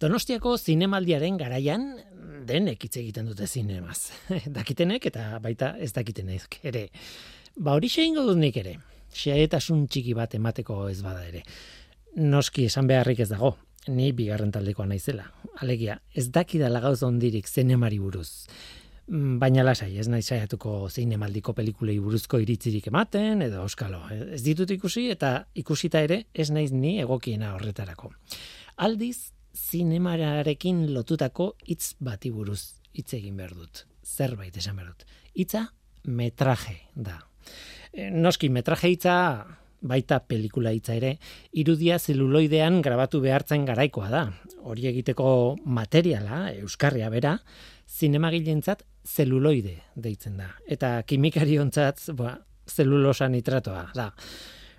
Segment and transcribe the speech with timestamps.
[0.00, 1.82] Donostiako zinemaldiaren garaian
[2.48, 4.14] denek hitz egiten dute zinemaz.
[4.58, 6.86] Dakitenek eta baita ez dakitenek ere.
[7.60, 8.78] Ba hori ingo dut nik ere.
[9.12, 11.42] Xeetasun txiki bat emateko ez bada ere.
[12.16, 13.58] Noski esan beharrik ez dago.
[13.88, 15.26] Ni bigarren taldekoa naizela.
[15.60, 18.46] Alegia, ez dakidala gauz ondirik zinemari buruz.
[19.08, 24.00] Mm, baina lasai, ez nahi saiatuko zinemaldiko pelikulei buruzko iritzirik ematen, edo euskalo.
[24.32, 28.12] Ez ditut ikusi, eta ikusita ere, ez naiz ni egokiena horretarako.
[28.76, 33.84] Aldiz, zinemararekin lotutako hitz bati buruz hitz egin behar dut.
[34.04, 35.06] Zerbait esan behar dut.
[35.34, 35.66] Hitza
[36.04, 37.20] metraje da.
[37.92, 39.16] E, noski metraje hitza
[39.80, 41.14] baita pelikula hitza ere,
[41.56, 44.22] irudia zeluloidean grabatu behartzen garaikoa da.
[44.60, 47.38] Hori egiteko materiala, euskarria bera,
[47.88, 50.50] zinemagileentzat zeluloide deitzen da.
[50.68, 52.36] Eta kimikariontzat, ba,
[52.68, 54.10] zelulosa nitratoa da.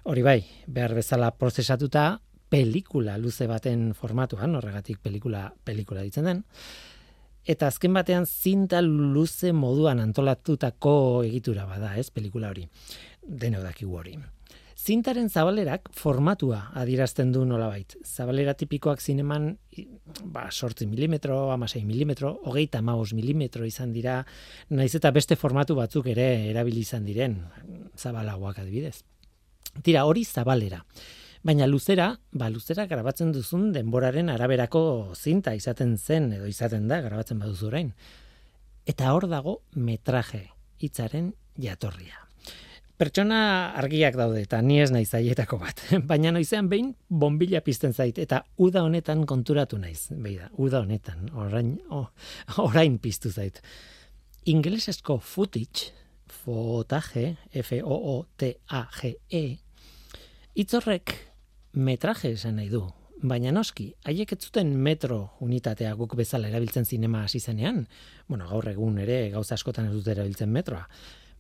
[0.09, 2.19] Hori bai, behar bezala prozesatuta
[2.51, 6.43] pelikula luze baten formatuan, horregatik pelikula pelikula ditzen den.
[7.47, 12.67] Eta azken batean zinta luze moduan antolatutako egitura bada, ez, pelikula hori.
[13.21, 14.17] Deno dakigu hori.
[14.81, 17.95] Zintaren zabalerak formatua adierazten du nolabait.
[18.01, 19.51] Zabalera tipikoak zineman,
[20.25, 24.23] ba, sortzi milimetro, amasei milimetro, hogeita maus milimetro izan dira,
[24.69, 27.37] naiz eta beste formatu batzuk ere erabili izan diren,
[27.95, 29.03] zabalagoak adibidez.
[29.85, 30.81] Tira, hori zabalera.
[31.41, 34.81] Baina luzera, ba luzera grabatzen duzun denboraren araberako
[35.17, 37.87] zinta izaten zen edo izaten da grabatzen baduzu orain.
[38.85, 40.51] Eta hor dago metraje
[40.85, 42.27] hitzaren jatorria.
[43.01, 45.81] Pertsona argiak daude eta ni ez naiz zaietako bat.
[46.11, 50.13] Baina noizean behin bombilla pizten zait eta uda honetan konturatu naiz.
[50.13, 52.05] Beida, uda honetan, orain, oh,
[52.61, 53.57] orain piztu zait.
[54.45, 55.89] Inglesesko footage,
[56.29, 59.43] fotaje, F-O-O-T-A-G-E,
[60.61, 61.30] itzorrek
[61.73, 62.83] metraje esan nahi du.
[63.21, 67.85] Baina noski, haiek ez zuten metro unitatea guk bezala erabiltzen zinema hasi zenean.
[68.27, 70.87] Bueno, gaur egun ere gauza askotan ez dute erabiltzen metroa.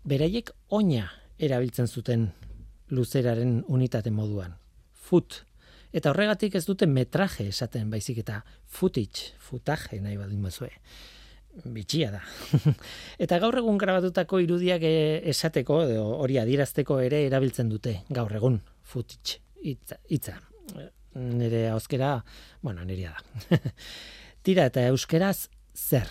[0.05, 1.07] Beraiek oina
[1.39, 2.29] erabiltzen zuten
[2.89, 4.53] luzeraren unitate moduan.
[4.93, 5.41] Foot.
[5.91, 10.69] Eta horregatik ez dute metraje esaten baizik eta footage, footage nahi badin bazue.
[11.65, 12.21] Bitxia da.
[13.25, 15.81] eta gaur egun grabatutako irudiak eh, esateko,
[16.21, 20.39] hori adierazteko ere erabiltzen dute gaur egun footage itza, itza.
[21.15, 22.23] Nire euskera,
[22.61, 23.57] bueno, nirea da.
[24.45, 26.07] Tira eta euskeraz zer.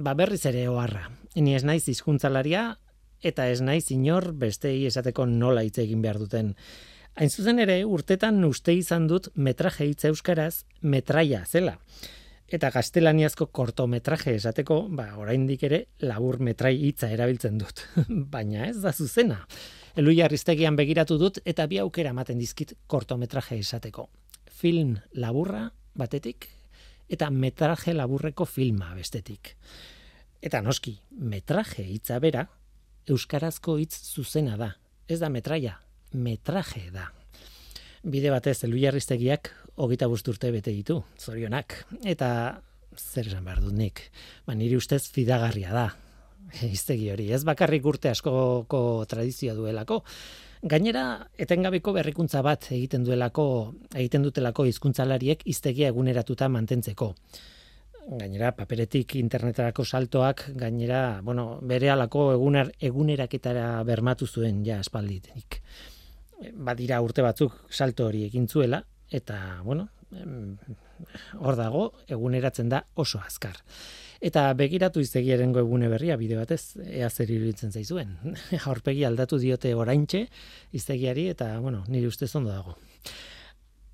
[0.00, 1.10] Ba berriz ere oharra.
[1.36, 2.64] Ni ez naiz hizkuntzalaria
[3.22, 6.54] eta ez naiz inor bestei esateko nola hitz egin behar duten.
[7.20, 11.76] Hain zuzen ere, urtetan uste izan dut metraje hitz euskaraz metraia zela.
[12.50, 17.84] Eta gaztelaniazko kortometraje esateko, ba, oraindik ere labur metrai hitza erabiltzen dut.
[18.34, 19.44] Baina ez da zuzena.
[19.98, 24.06] Elu jarriztegian begiratu dut eta bi aukera ematen dizkit kortometraje esateko.
[24.46, 25.64] Film laburra
[25.98, 26.46] batetik
[27.10, 29.56] eta metraje laburreko filma bestetik.
[30.40, 32.46] Eta noski, metraje hitza bera,
[33.10, 34.70] euskarazko hitz zuzena da.
[35.10, 35.74] Ez da metraia,
[36.14, 37.08] metraje da.
[38.06, 39.50] Bide batez, elu jarriztegiak
[39.82, 41.82] hogita busturte bete ditu, zorionak.
[42.06, 42.30] Eta
[42.96, 44.06] zer esan behar dut nik,
[44.46, 45.88] ba, niri ustez fidagarria da,
[46.76, 47.30] iztegi hori.
[47.32, 50.02] Ez bakarrik urte askoko tradizioa duelako.
[50.60, 51.04] Gainera,
[51.40, 53.46] etengabeko berrikuntza bat egiten duelako,
[53.94, 57.14] egiten dutelako hizkuntzalariek iztegia eguneratuta mantentzeko.
[58.10, 65.60] Gainera, paperetik internetarako saltoak, gainera, bueno, bere alako eguner, eguneraketara bermatu zuen ja espalditik.
[66.56, 69.88] Badira urte batzuk salto hori egin zuela, eta, bueno,
[71.38, 73.58] hor dago, eguneratzen da oso azkar.
[74.20, 78.16] Eta begiratu iztegiaren egune berria bide batez, ea zer iruditzen zaizuen.
[78.70, 80.26] Aurpegi aldatu diote oraintxe
[80.76, 82.76] iztegiari eta, bueno, nire uste ondo dago.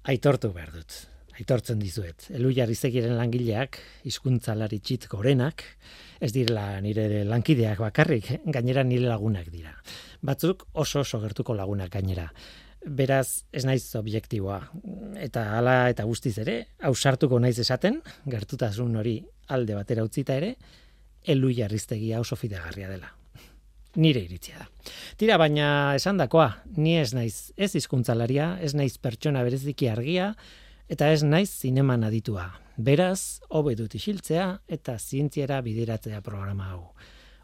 [0.06, 0.98] Aitortu behar dut.
[1.36, 2.30] Aitortzen dizuet.
[2.32, 3.76] Elu jarrizegiren langileak,
[4.08, 5.62] hizkuntzalari txit gorenak,
[6.18, 9.74] ez direla nire lankideak bakarrik, gainera nire lagunak dira.
[10.24, 12.30] Batzuk oso oso gertuko lagunak gainera.
[12.86, 14.60] Beraz, ez naiz objektiboa.
[15.18, 17.98] Eta hala eta guztiz ere, ausartuko naiz esaten,
[18.30, 19.18] gertutasun hori
[19.50, 20.52] alde batera utzita ere,
[21.26, 23.10] elu jarriztegia oso fidegarria dela.
[23.96, 24.68] Nire iritzia da.
[25.18, 30.34] Tira, baina esan dakoa, ni ez naiz ez hizkuntzalaria, ez naiz pertsona bereziki argia,
[30.88, 32.46] eta ez naiz zineman aditua.
[32.76, 36.82] Beraz, hobe dut isiltzea eta zientziera bideratzea programa hau.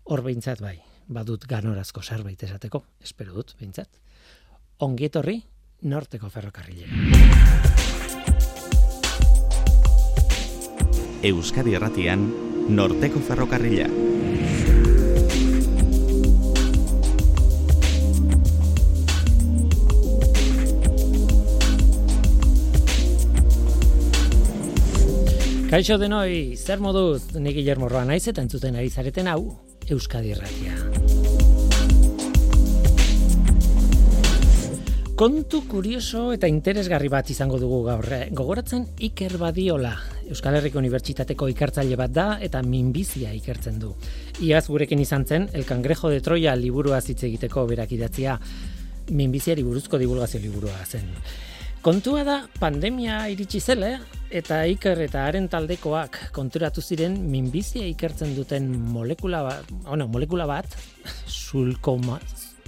[0.05, 0.77] Hor behintzat bai,
[1.09, 3.89] badut ganorazko zerbait esateko, espero dut, behintzat.
[4.83, 5.37] Ongietorri,
[5.87, 6.91] norteko ferrokarrilera.
[11.23, 12.25] Euskadi Erratian,
[12.75, 13.87] Norteko Ferrokarrila.
[25.71, 29.45] Kaixo denoi, zer moduz, nik Guillermo Roa naiz eta entzuten ari zareten hau,
[29.87, 31.02] Euskadi Irratia.
[35.23, 38.09] Kontu kurioso eta interesgarri bat izango dugu gaur.
[38.11, 38.25] eh?
[38.35, 39.93] Gogoratzen Iker Badiola,
[40.27, 43.93] Euskal Herriko Unibertsitateko ikertzaile bat da eta minbizia ikertzen du.
[44.43, 48.35] Iaz gurekin izan zen, El Cangrejo de Troya liburua hitz egiteko berak idatzia
[49.13, 51.07] minbiziari buruzko divulgazio liburua zen.
[51.83, 58.75] Kontua da, pandemia iritsi zela, eta Iker eta haren taldekoak konturatu ziren minbizia ikertzen duten
[58.91, 60.67] molekula bat, bueno, molekula bat,
[61.45, 62.19] sulkoma,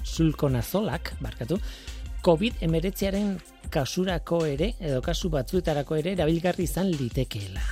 [0.05, 1.59] sulkonazolak, barkatu,
[2.25, 3.35] COVID-19aren
[3.69, 7.65] kasurako ere, edo kasu batzuetarako ere, erabilgarri izan litekeela.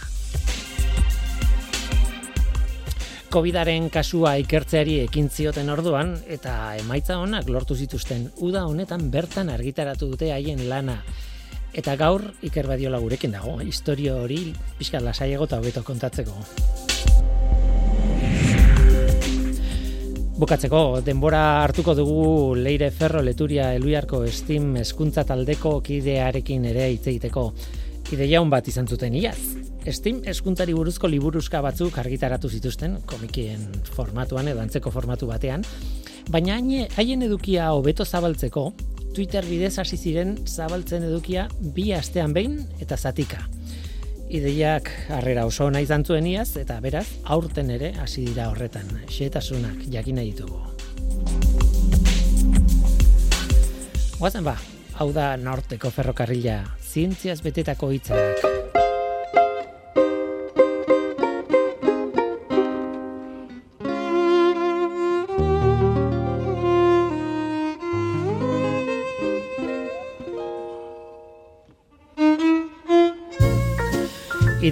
[3.33, 10.11] Covidaren kasua ikertzeari ekin zioten orduan eta emaitza honak lortu zituzten uda honetan bertan argitaratu
[10.13, 10.99] dute haien lana.
[11.73, 16.92] Eta gaur Iker Badiola gurekin dago, historio hori pixka lasaiago eta hobeto kontatzeko.
[20.43, 27.45] Bukatzeko, denbora hartuko dugu Leire Ferro Leturia Eluiarko Steam eskuntza taldeko kidearekin ere hitz egiteko.
[28.11, 29.39] Ideia bat izan zuten iaz.
[29.87, 35.63] Steam eskuntzari buruzko liburuzka batzuk argitaratu zituzten, komikien formatuan edo antzeko formatu batean,
[36.29, 36.59] baina
[36.97, 38.73] haien edukia hobeto zabaltzeko,
[39.15, 43.47] Twitter bidez hasi ziren zabaltzen edukia bi astean behin eta zatika.
[44.33, 50.17] Ideiak harrera oso ona izan iaz, eta beraz, aurten ere hasi dira horretan, xetasunak jakin
[50.17, 50.57] nahi ditugu.
[54.17, 54.57] Guazen ba,
[54.97, 58.62] hau da norteko ferrokarrila, zientziaz betetako hitzak.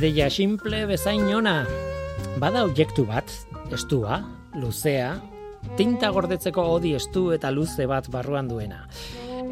[0.01, 1.67] Ideia simple bezain ona.
[2.41, 3.29] Bada objektu bat,
[3.69, 4.23] estua,
[4.57, 5.11] luzea,
[5.77, 8.87] tinta gordetzeko odi estu eta luze bat barruan duena.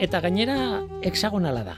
[0.00, 0.56] Eta gainera
[1.05, 1.77] hexagonala da.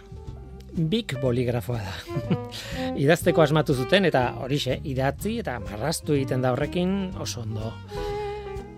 [0.71, 2.39] Big boligrafoa da.
[3.03, 7.75] Idazteko asmatu zuten eta horixe, idatzi eta marrastu egiten da horrekin oso ondo.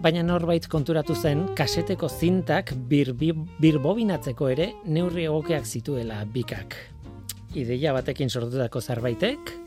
[0.00, 6.81] Baina norbait konturatu zen kaseteko zintak bir, bir, birbobinatzeko ere neurri egokeak zituela bikak.
[7.53, 9.61] Ideia batekin sortutako zerbaitek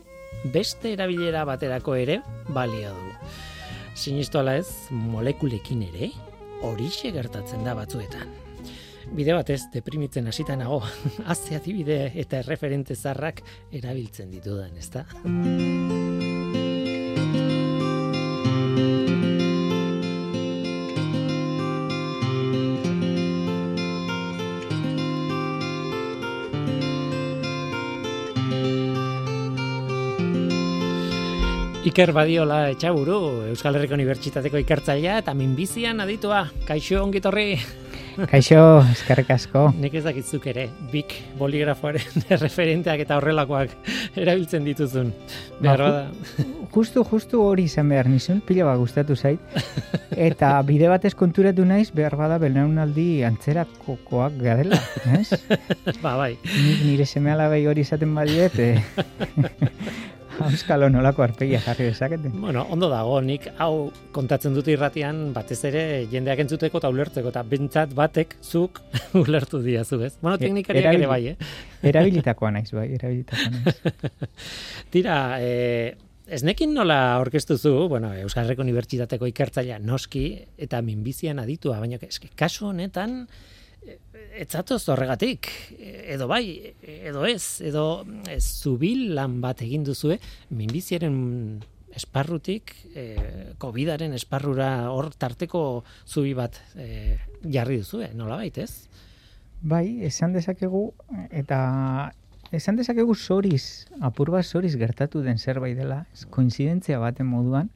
[0.52, 3.12] beste erabilera baterako ere balio du.
[3.96, 6.10] Sinistu ala ez, molekulekin ere
[6.66, 8.34] horixe gertatzen da batzuetan.
[9.16, 10.80] Bide batez deprimitzen hasita nago,
[11.30, 13.42] haze adibide eta erreferente zarrak
[13.72, 15.06] erabiltzen ditudan, ezta?
[31.96, 36.42] Iker Badiola etxaburu, Euskal Herriko Unibertsitateko ikertzailea eta minbizian aditua.
[36.68, 37.54] Kaixo ongitorri.
[38.28, 38.58] Kaixo,
[38.92, 39.62] eskerrik asko.
[39.80, 43.72] Nik ez dakitzuk ere, bik boligrafoaren referenteak eta horrelakoak
[44.12, 45.08] erabiltzen dituzun.
[45.60, 46.66] Behar Ba, bada.
[46.74, 49.40] Justu, justu hori izan behar nizun, pila bat gustatu zait.
[50.12, 54.82] Eta bide batez konturatu naiz, behar bada belaunaldi antzerakokoak garela,
[55.16, 55.30] ez?
[56.04, 56.34] ba, bai.
[56.44, 58.74] Nik nire seme alabei hori izaten badiet, e,
[60.44, 62.28] auskalo nolako arpegia jarri dezakete.
[62.32, 67.42] Bueno, ondo dago, nik hau kontatzen dut irratian batez ere jendeak entzuteko eta ulertzeko eta
[67.46, 68.80] bentsat batek zuk
[69.22, 70.14] ulertu diazu, ez?
[70.20, 71.36] Bueno, E- teknikariak ere erabili- bai, eh?
[71.92, 73.76] Erabilitakoa naiz, bai, erabilitakoa naiz.
[74.94, 80.28] Tira, eh, ez nekin nola orkestuzu, bueno, Euskal Herriko Unibertsitateko ikertzailea noski
[80.58, 83.24] eta minbizian aditua, baina eske kasu honetan
[84.36, 88.04] ez zatoz horregatik, edo bai, edo ez, edo
[88.40, 90.18] zubil lan bat egin duzue,
[90.50, 91.62] minbiziaren
[91.96, 98.88] esparrutik, eh, COVID-aren esparrura hor tarteko zubi bat eh, jarri duzue, nola ez?
[99.62, 100.90] Bai, esan dezakegu,
[101.30, 102.12] eta
[102.52, 107.70] esan dezakegu soriz, apur bat soriz gertatu den zerbait dela, koinzidentzia baten moduan,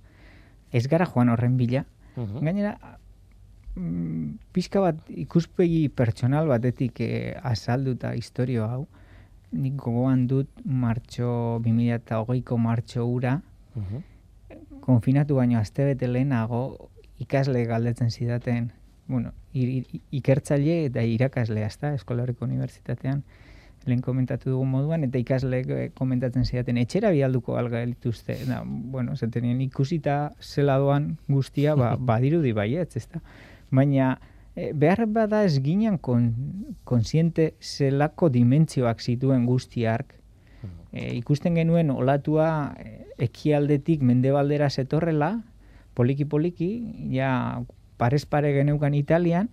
[0.71, 1.87] ez gara joan horren bila,
[2.17, 2.45] Mhm.
[2.45, 2.99] Gainera,
[4.53, 8.87] pixka bat ikuspegi pertsonal batetik eh, azalduta historio hau,
[9.53, 13.41] nik gogoan dut martxo, 2008ko martxo ura,
[13.75, 14.03] Mhm.
[14.81, 18.73] konfinatu baino astebete lehenago ikasle galdetzen zidaten,
[19.07, 23.23] bueno, i- i- ikertzaile eta irakaslea, ezta, Eskolariko Unibertsitatean,
[23.87, 28.37] lehen komentatu dugun moduan, eta ikasleek eh, komentatzen zidaten, etxera bialduko alga dituzte.
[28.47, 33.21] Da, bueno, zatenien ikusita zela doan guztia, ba, badirudi baietz, ezta.
[33.71, 34.19] Baina,
[34.57, 36.33] eh, behar bada ez ginen kon,
[36.85, 40.21] konsiente zelako dimentzioak zituen guztiark,
[40.93, 42.97] e, ikusten genuen olatua e,
[43.27, 45.41] ekialdetik mendebaldera zetorrela,
[45.95, 46.71] poliki-poliki,
[47.15, 47.63] ja
[48.01, 49.51] parez pare geneukan Italian,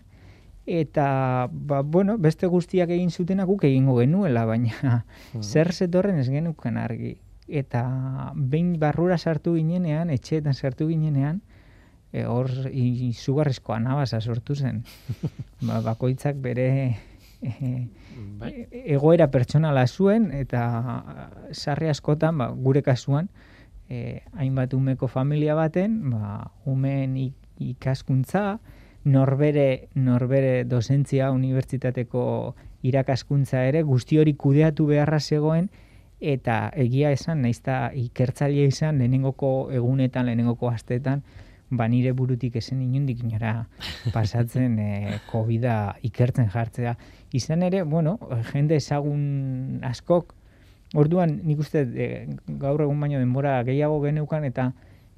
[0.68, 5.44] eta ba, bueno, beste guztiak egin zutena guk egingo genuela, baina hmm.
[5.44, 7.18] zer zetorren ez genukan argi.
[7.48, 7.84] Eta
[8.36, 11.57] behin barrura sartu ginenean, etxeetan sartu ginenean, e,
[12.26, 14.84] hor izugarrizko anabasa sortu zen.
[15.68, 16.68] ba, bakoitzak bere
[17.42, 17.88] e,
[18.40, 18.52] bai.
[18.86, 20.64] egoera pertsonala zuen, eta
[21.52, 23.30] sarri askotan, ba, gure kasuan,
[23.90, 27.18] e, hainbat umeko familia baten, ba, umen
[27.60, 28.60] ikaskuntza,
[29.08, 32.24] norbere, norbere dozentzia unibertsitateko
[32.88, 35.70] irakaskuntza ere, guzti hori kudeatu beharra zegoen,
[36.20, 41.24] eta egia esan, naizta ikertzaile izan, lehenengoko egunetan, lehenengoko astetan,
[41.70, 43.68] ba nire burutik esen inundik inora
[44.14, 45.68] pasatzen e, covid
[46.08, 46.96] ikertzen jartzea.
[47.36, 48.18] Izan ere, bueno,
[48.52, 50.34] jende ezagun askok,
[50.96, 52.08] orduan nik uste e,
[52.48, 54.72] gaur egun baino denbora gehiago geneukan, eta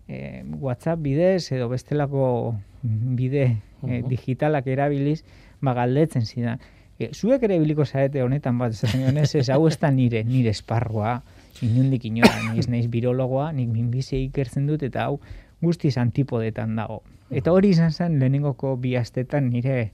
[0.08, 3.46] e, WhatsApp bidez edo bestelako bide
[3.86, 5.22] e, digitalak erabiliz,
[5.62, 6.62] ba galdetzen zidan.
[7.00, 10.51] E, zuek ere biliko zarete honetan bat, esaten ez, ez hau ez da nire, nire
[10.51, 11.20] esparroa,
[11.63, 15.20] inundik inora, ni ez naiz birologoa, nik minbizi ikertzen dut, eta hau
[15.61, 17.01] guztiz antipodetan dago.
[17.29, 19.91] Eta hori izan zen lehenengoko bi astetan nire,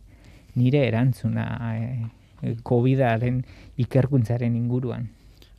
[0.56, 1.46] nire erantzuna
[1.76, 3.44] e, COVID-aren
[3.82, 5.10] ikerkuntzaren inguruan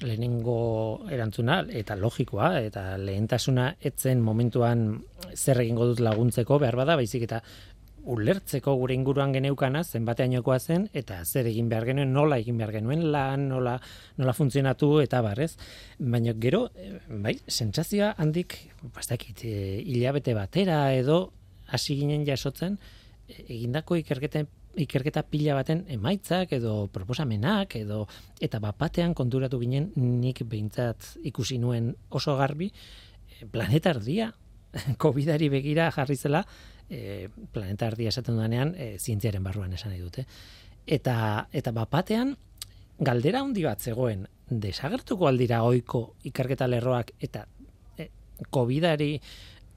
[0.05, 4.89] lehenengo erantzuna eta logikoa eta lehentasuna etzen momentuan
[5.35, 7.41] zer egingo dut laguntzeko behar bada baizik eta
[8.07, 13.07] ulertzeko gure inguruan geneukana zenbateainokoa zen eta zer egin behar genuen nola egin behar genuen
[13.13, 13.77] lan nola
[14.17, 15.53] nola funtzionatu eta barrez
[15.99, 18.59] baina gero eh, bai sentsazioa handik
[18.95, 21.33] bastakit e, eh, hilabete batera edo
[21.67, 22.79] hasi ginen jasotzen
[23.27, 28.05] e, egindako ikerketen ikerketa pila baten emaitzak edo proposamenak edo
[28.41, 34.33] eta bapatean konturatu ginen nik behintzat ikusi nuen oso garbi eh, planeta ardia
[35.03, 36.45] COVIDari begira jarri zela
[36.91, 40.27] e, planeta ardia esaten dudanean e, zientziaren barruan esan nahi dute.
[40.87, 42.37] Eta, eta bapatean
[42.99, 47.47] galdera handi bat zegoen desagertuko aldira oiko ikerketa lerroak eta
[47.99, 48.11] e,
[48.51, 49.13] COVIDari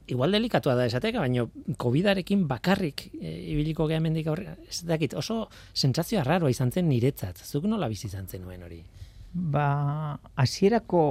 [0.09, 1.45] igual delikatua da esatek, baina
[1.77, 7.43] COVIDarekin bakarrik e, ibiliko geha mendik aurre, ez dakit, oso sentsazioa raroa izan zen niretzat.
[7.45, 8.81] Zuk nola bizi izan zen nuen hori?
[9.29, 11.03] Ba, hasierako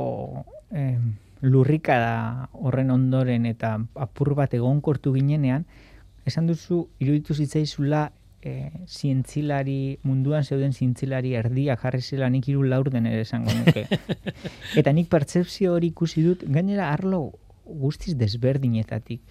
[0.75, 0.99] eh,
[1.47, 2.15] lurrika da
[2.59, 5.69] horren ondoren eta apur bat egonkortu ginenean,
[6.29, 8.09] esan duzu, iruditu zitzaizula
[8.43, 13.87] e, zientzilari, munduan zeuden zientzilari erdia jarri zela nik iru laurden ere esango nuke.
[14.81, 17.23] eta nik pertsepzio hori ikusi dut, gainera arlo
[17.65, 19.23] guztiz desberdinetatik.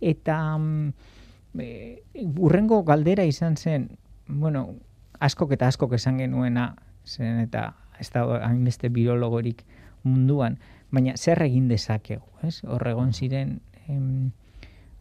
[0.00, 0.92] Eta um,
[1.58, 3.88] e, urrengo galdera izan zen,
[4.28, 4.68] bueno,
[5.20, 6.72] askok eta askok esan genuena,
[7.06, 9.64] zen eta ez da hainbeste biologorik
[10.06, 10.58] munduan,
[10.94, 12.60] baina zer egin dezakegu, ez?
[12.64, 14.30] Horregon ziren em,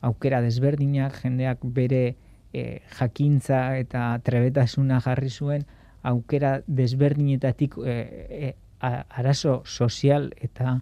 [0.02, 2.16] aukera desberdinak, jendeak bere
[2.54, 5.66] e, jakintza eta trebetasuna jarri zuen,
[6.04, 7.98] aukera desberdinetatik e,
[8.30, 10.80] e, arazo sozial eta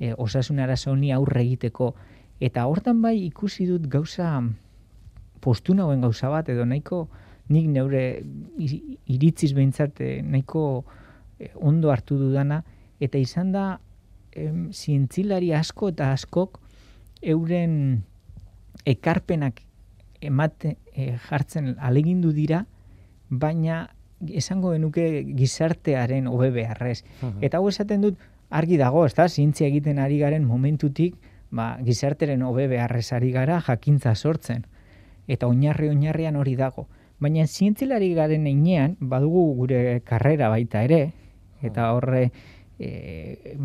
[0.00, 1.94] e, osasun arazo honi aurre egiteko.
[2.40, 4.40] Eta hortan bai ikusi dut gauza
[5.44, 7.04] postu nauen gauza bat, edo nahiko
[7.52, 8.04] nik neure
[8.56, 10.84] iritziz behintzat eh, nahiko
[11.60, 12.62] ondo hartu dudana,
[13.02, 13.64] eta izan da
[14.32, 16.60] em, zientzilari asko eta askok
[17.34, 18.04] euren
[18.84, 19.60] ekarpenak
[20.20, 20.76] emate
[21.28, 22.64] jartzen alegindu dira,
[23.28, 23.88] baina
[24.28, 27.02] esango genuke gizartearen hobe beharrez.
[27.44, 28.20] Eta hau esaten dut
[28.54, 31.16] argi dago, ez da, zientzia egiten ari garen momentutik,
[31.50, 34.64] ba, gizarteren hobe beharrez ari gara jakintza sortzen.
[35.28, 36.86] Eta oinarri oinarrian hori dago.
[37.20, 41.12] Baina zientzilari garen einean, badugu gure karrera baita ere,
[41.64, 42.30] eta horre
[42.78, 43.56] e,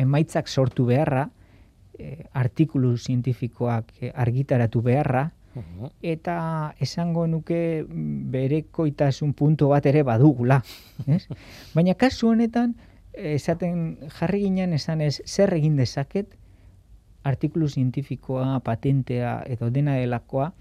[0.00, 1.28] emaitzak sortu beharra,
[2.00, 5.28] e, artikulu zientifikoak argitaratu beharra,
[6.02, 7.84] eta esango nuke
[8.32, 10.60] berekoitasun puntu bat ere badugula.
[11.06, 11.26] Ez?
[11.74, 12.76] Baina kasu honetan,
[13.12, 16.36] esaten jarri ginen esan ez zer egin dezaket,
[17.26, 20.52] artikulu zientifikoa, patentea edo dena delakoa,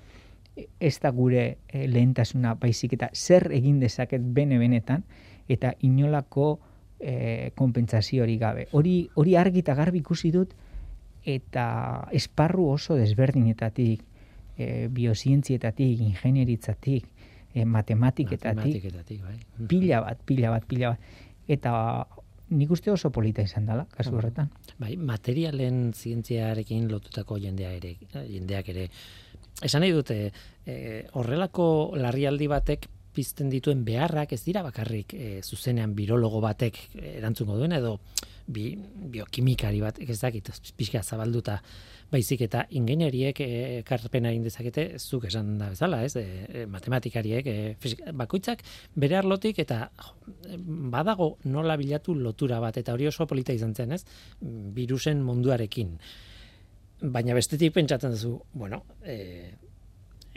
[0.79, 5.05] ez da gure eh, lehentasuna baizik eta zer egin dezaket bene-benetan,
[5.47, 6.59] eta inolako
[6.99, 8.67] e, eh, kompensazio hori gabe.
[8.75, 10.51] Hori, hori argi eta garbi ikusi dut,
[11.25, 14.03] eta esparru oso desberdinetatik,
[14.57, 17.07] e, biozientzietatik, ingenieritzatik,
[17.53, 18.83] e, matematiketatik,
[19.23, 19.37] bai.
[19.67, 20.99] pila bat, pila bat, pila bat.
[21.49, 21.73] Eta
[22.49, 24.49] nik uste oso polita izan dela, kasu horretan.
[24.81, 27.95] Bai, materialen zientziarekin lotutako jendea ere,
[28.27, 28.87] jendeak ere,
[29.63, 30.31] esan nahi dute,
[30.65, 32.87] e, horrelako larrialdi batek
[33.19, 36.79] pizten dituen beharrak ez dira bakarrik e, zuzenean birologo batek
[37.17, 37.97] erantzungo duen edo
[38.47, 38.71] bi,
[39.13, 41.59] biokimikari bat ez dakit pixka zabalduta
[42.09, 46.15] baizik eta ingenieriek ekarpena egin dezakete zuk esan da bezala, ez?
[46.17, 47.57] E, matematikariek e,
[48.17, 48.63] bakoitzak
[48.95, 49.83] bere arlotik eta
[50.95, 54.03] badago nola bilatu lotura bat eta hori oso polita izan zen, ez?
[54.79, 55.97] Virusen munduarekin.
[56.99, 59.19] Baina bestetik pentsatzen duzu, bueno, e,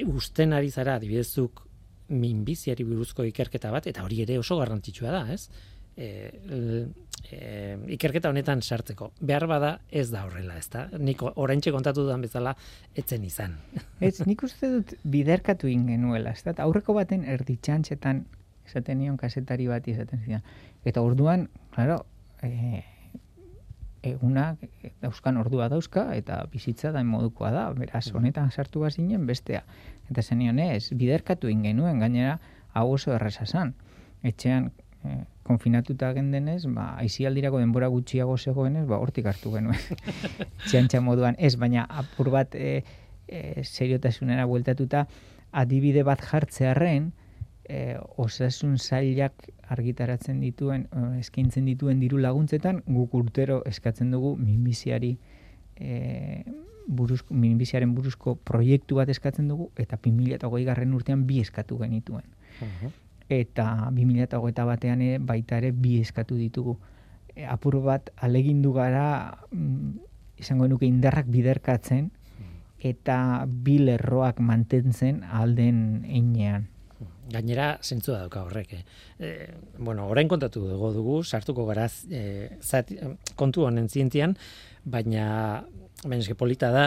[0.05, 1.65] usten ari zara adibidezuk
[2.12, 5.49] minbiziari buruzko ikerketa bat eta hori ere oso garrantzitsua da, ez?
[5.97, 6.31] E,
[7.31, 7.40] e,
[7.97, 9.11] ikerketa honetan sartzeko.
[9.21, 10.87] Behar bada ez da horrela, ez da?
[10.99, 12.54] Nik oraintxe kontatu dudan bezala
[12.97, 13.59] etzen izan.
[14.00, 16.57] Ez, nik uste dut biderkatu ingenuela, ez da?
[16.64, 18.25] Aurreko baten erditxantxetan
[18.66, 20.42] esaten nion kasetari bat izaten zidan.
[20.88, 22.02] Eta orduan, claro,
[22.42, 22.83] e,
[24.02, 24.56] eguna
[25.02, 27.64] dauzkan ordua dauzka eta bizitza da modukoa da.
[27.76, 29.62] Beraz, honetan sartu bazinen bestea.
[30.11, 32.38] Eta zenion ez, biderkatu ingenuen gainera
[32.75, 33.47] hau oso erresa
[34.23, 34.71] Etxean
[35.04, 39.78] eh, konfinatuta gendenez, ba, aizialdirako denbora gutxiago zegoenez, ba, hortik hartu genuen.
[40.68, 42.85] Txantxa moduan, ez, baina apur bat e,
[43.26, 45.06] e, seriotasunera bueltatuta,
[45.50, 47.11] adibide bat jartzearen,
[47.69, 50.87] e, osasun zailak argitaratzen dituen,
[51.19, 55.16] eskaintzen dituen diru laguntzetan, guk urtero eskatzen dugu minbiziari
[55.76, 56.45] e,
[56.87, 62.26] buruzko, minbiziaren buruzko proiektu bat eskatzen dugu, eta 2008 garren urtean bi eskatu genituen.
[63.33, 66.76] Eta 2008 batean e, baita ere bi eskatu ditugu.
[67.35, 69.95] E, apur bat alegindu gara mm,
[70.42, 72.11] izango nuke indarrak biderkatzen,
[72.83, 76.66] eta bi lerroak mantentzen alden einean.
[77.32, 78.73] Gainera, zentzua dauka horrek.
[78.75, 78.82] Eh?
[79.18, 79.30] E,
[79.78, 82.50] bueno, orain kontatu dugu dugu, sartuko gara e,
[83.37, 84.37] kontu honen zientian,
[84.85, 85.64] baina,
[86.04, 86.87] baina polita da,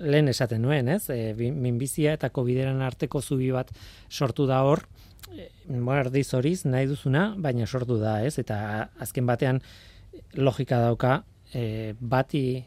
[0.00, 1.08] lehen esaten nuen, ez?
[1.12, 3.72] E, minbizia eta covideren arteko zubi bat
[4.08, 4.86] sortu da hor,
[5.32, 5.50] e,
[5.98, 8.38] erdiz horiz, nahi duzuna, baina sortu da, ez?
[8.38, 9.60] Eta azken batean,
[10.34, 11.20] logika dauka,
[11.52, 12.64] e, bati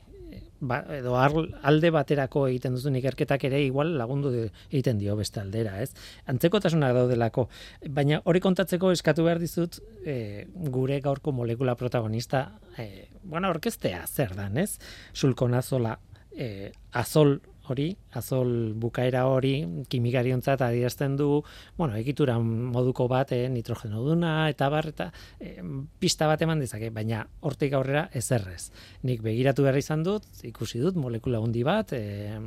[0.59, 5.91] ba, edo alde baterako egiten duzun ikerketak ere igual lagundu egiten dio beste aldera, ez?
[6.31, 7.47] Antzekotasunak daudelako,
[7.95, 12.45] baina hori kontatzeko eskatu behar dizut e, gure gaurko molekula protagonista,
[12.77, 14.77] e, bueno, orkestea zer dan, ez?
[15.13, 15.97] Sulkonazola
[16.31, 19.53] e, azol hori, azol bukaera hori,
[19.89, 21.29] kimikariontzat adierazten du,
[21.77, 25.63] bueno, egitura moduko bat, eh, nitrogeno duna, eta bar, eta eh,
[25.99, 28.69] pista bat eman dezake, baina hortik aurrera ezerrez.
[29.03, 32.39] Nik begiratu behar izan dut, ikusi dut, molekula hundi bat, eh,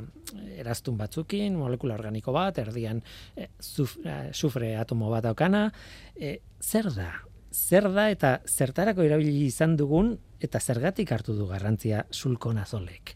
[0.57, 3.01] eraztun batzukin, molekula organiko bat, erdian
[3.35, 5.67] eh, zuf, eh, sufre atomo bat daukana,
[6.15, 7.11] eh, zer da?
[7.53, 13.15] Zer da eta zertarako erabili izan dugun eta zergatik hartu du garrantzia sulkonazolek?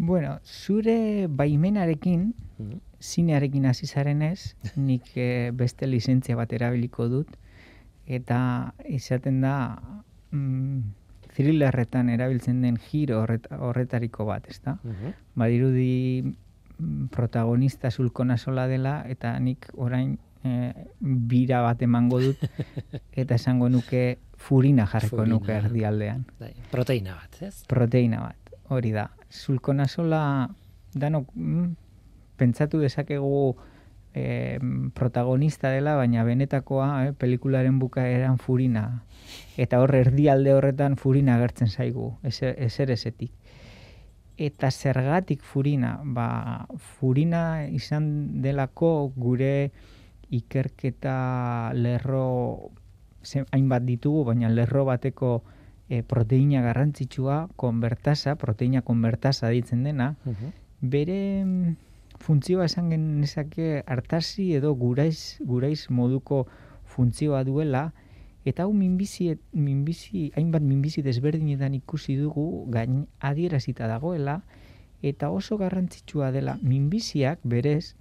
[0.00, 2.78] Bueno, zure baimenarekin, mm.
[3.04, 7.34] zinearekin hasi zarenez, nik e, beste lizentzia bat erabiliko dut,
[8.08, 8.38] eta
[8.88, 9.54] izaten da
[10.32, 10.80] mm,
[11.34, 13.20] thrillerretan erabiltzen den giro
[13.58, 14.78] horretariko bat, ez da?
[14.80, 15.12] Mm -hmm.
[15.34, 22.40] Badirudi mm, protagonista zulkona sola dela, eta nik orain e, bira bat emango dut,
[23.20, 26.24] eta esango nuke furina jarriko nuke erdialdean.
[26.40, 27.64] Bai, proteina bat, ez?
[27.68, 29.10] Proteina bat hori da.
[29.30, 30.50] Zulkona sola,
[30.94, 31.68] danok, mm,
[32.36, 33.56] pentsatu dezakegu
[34.14, 34.58] e,
[34.94, 39.04] protagonista dela, baina benetakoa, eh, pelikularen bukaeran furina.
[39.56, 43.30] Eta hor erdialde horretan furina agertzen zaigu, ezer ezetik.
[44.40, 46.66] Eta zergatik furina, ba,
[46.98, 49.70] furina izan delako gure
[50.30, 52.70] ikerketa lerro
[53.52, 55.42] hainbat ditugu, baina lerro bateko
[55.90, 60.14] e, proteina garrantzitsua, konbertasa, proteina konbertasa ditzen dena,
[60.80, 61.74] bere mm,
[62.22, 66.44] funtzioa esan genezake hartasi edo guraiz, guraiz moduko
[66.94, 67.90] funtzioa duela,
[68.46, 74.40] eta hau minbizi, minbizi, hainbat minbizi desberdinetan ikusi dugu gain adierazita dagoela,
[75.02, 77.96] eta oso garrantzitsua dela minbiziak berez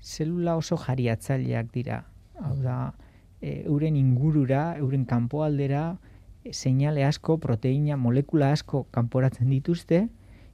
[0.00, 2.04] zelula oso jariatzaileak dira.
[2.38, 2.94] Hau da,
[3.42, 5.98] e, euren ingurura, euren kanpoaldera,
[6.52, 10.06] seinale asko, proteina, molekula asko kanporatzen dituzte,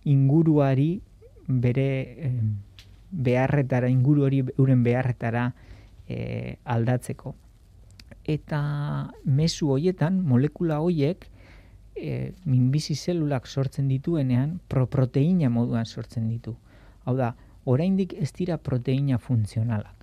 [0.04, 1.00] inguruari
[1.46, 2.32] bere
[3.10, 5.52] beharretara, inguru hori euren beharretara
[6.08, 7.34] e, aldatzeko.
[8.26, 8.60] Eta
[9.24, 11.28] mezu hoietan, molekula hoiek,
[11.94, 16.56] e, minbizi zelulak sortzen dituenean, proproteina moduan sortzen ditu.
[17.06, 19.94] Hau da, oraindik ez dira proteina funtzionalak.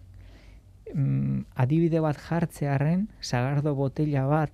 [0.94, 4.52] Mm, adibide bat jartzearen, zagardo botella bat,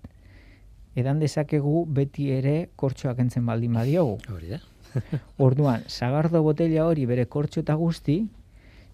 [0.95, 4.17] edan dezakegu beti ere kortxoak entzen baldin badiogu.
[4.33, 4.59] Hori da.
[5.45, 8.23] Orduan, sagardo botella hori bere kortxo eta guzti,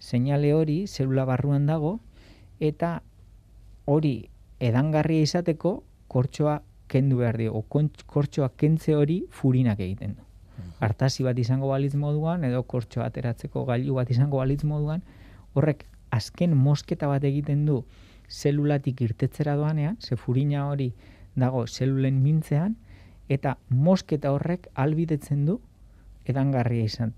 [0.00, 1.98] seinale hori zelula barruan dago,
[2.60, 3.00] eta
[3.86, 4.28] hori
[4.60, 5.82] edangarria izateko
[6.12, 7.62] kortxoa kendu behar dio,
[8.06, 10.22] kortxoa kentze hori furinak egiten du.
[10.80, 15.02] Artasi bat izango balitz moduan, edo kortxoa ateratzeko gailu bat izango balitz moduan,
[15.56, 17.82] horrek azken mosketa bat egiten du
[18.28, 20.92] zelulatik irtetzera doanean, ze furina hori
[21.36, 22.76] dago zelulen mintzean,
[23.28, 25.60] eta mosketa horrek albidetzen du
[26.26, 27.14] edangarria izan.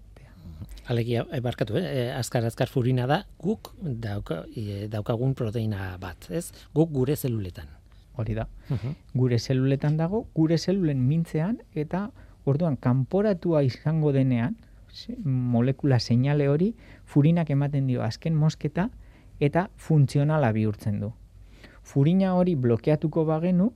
[0.88, 1.84] Alegia, ebarkatu, eh?
[1.84, 2.06] eh?
[2.16, 6.48] azkar azkar furina da, guk dauka, e, daukagun proteina bat, ez?
[6.74, 7.68] Guk gure zeluletan.
[8.18, 8.48] Hori da.
[9.14, 12.08] Gure zeluletan dago, gure zelulen mintzean, eta
[12.48, 14.56] orduan, kanporatua izango denean,
[15.22, 16.72] molekula seinale hori,
[17.04, 18.88] furinak ematen dio azken mosketa,
[19.38, 21.12] eta funtzionala bihurtzen du.
[21.84, 23.70] Furina hori blokeatuko bagenu,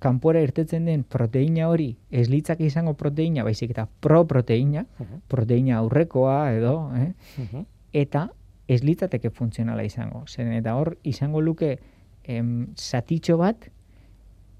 [0.00, 4.86] kanpora irtetzen den proteina hori ez litzak izango proteina, baizik eta proproteina,
[5.28, 7.64] proteina aurrekoa edo, eh?
[7.92, 8.30] eta
[8.70, 10.24] ez litzateke funtzionala izango.
[10.26, 11.76] Zer, eta hor izango luke
[12.24, 13.68] em, zatitxo bat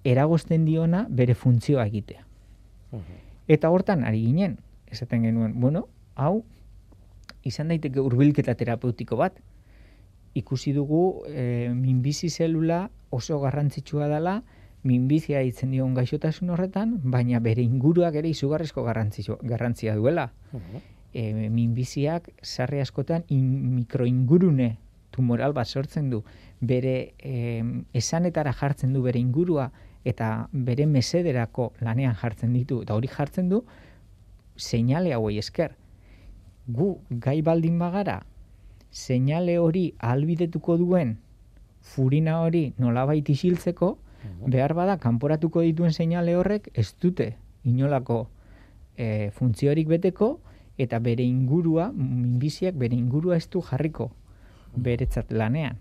[0.05, 2.27] eragozten diona bere funtzioa egitea.
[3.51, 4.59] Eta hortan ari ginen,
[4.91, 6.43] esaten genuen, bueno, hau
[7.47, 9.39] izan daiteke hurbilketa terapeutiko bat,
[10.35, 14.41] ikusi dugu e, minbizi zelula oso garrantzitsua dela,
[14.83, 20.31] minbizia hitzen dion gaixotasun horretan, baina bere inguruak ere izugarrizko garrantzia duela.
[21.13, 24.77] E, minbiziak sarri askotan in, mikroingurune
[25.11, 26.23] tumoral bat sortzen du.
[26.61, 27.63] Bere e,
[27.93, 29.71] esanetara jartzen du bere ingurua
[30.05, 32.83] eta bere mesederako lanean jartzen ditu.
[32.87, 33.65] Eta hori jartzen du,
[34.57, 35.75] seinale hauei esker.
[36.71, 38.21] Gu gai baldin bagara,
[38.91, 41.19] seinale hori albidetuko duen
[41.81, 43.97] furina hori nolabait isiltzeko,
[44.47, 48.29] behar bada kanporatuko dituen seinale horrek ez dute inolako
[48.97, 50.39] e, funtziorik beteko
[50.81, 54.11] eta bere ingurua, minbiziak bere ingurua ez du jarriko
[54.77, 55.77] beretzat lanean.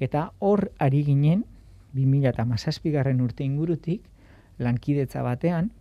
[0.00, 1.44] Eta hor ari ginen,
[1.94, 4.02] 2008 garren urte ingurutik,
[4.58, 5.72] lankidetza batean,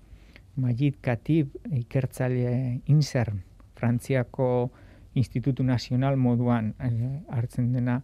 [0.57, 3.29] Majid Katib ikertzaile inzer
[3.77, 4.71] Frantziako
[5.13, 8.01] Institutu Nazional moduan eh, hartzen dena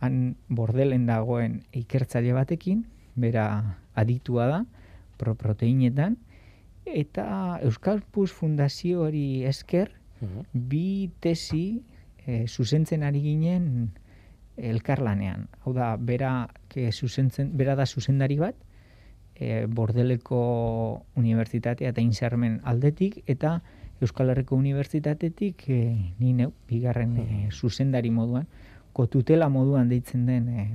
[0.00, 2.86] han bordelen dagoen ikertzaile batekin,
[3.20, 3.46] bera
[3.94, 4.60] aditua da,
[5.20, 6.16] proproteinetan,
[6.86, 9.92] eta Euskal Puz Fundazioari esker,
[10.52, 11.82] bi tesi
[12.26, 13.90] e, zuzentzen ari ginen
[14.60, 15.46] elkarlanean.
[15.64, 18.56] Hau da, bera, ke zuzentzen, bera da zuzendari bat,
[19.34, 20.40] e, Bordeleko
[21.16, 23.60] Unibertsitatea eta Insermen aldetik, eta
[24.00, 25.80] Euskal Herriko Unibertsitatetik e,
[26.18, 28.46] nine, bigarren e, zuzendari moduan,
[28.92, 30.68] kotutela moduan deitzen den e,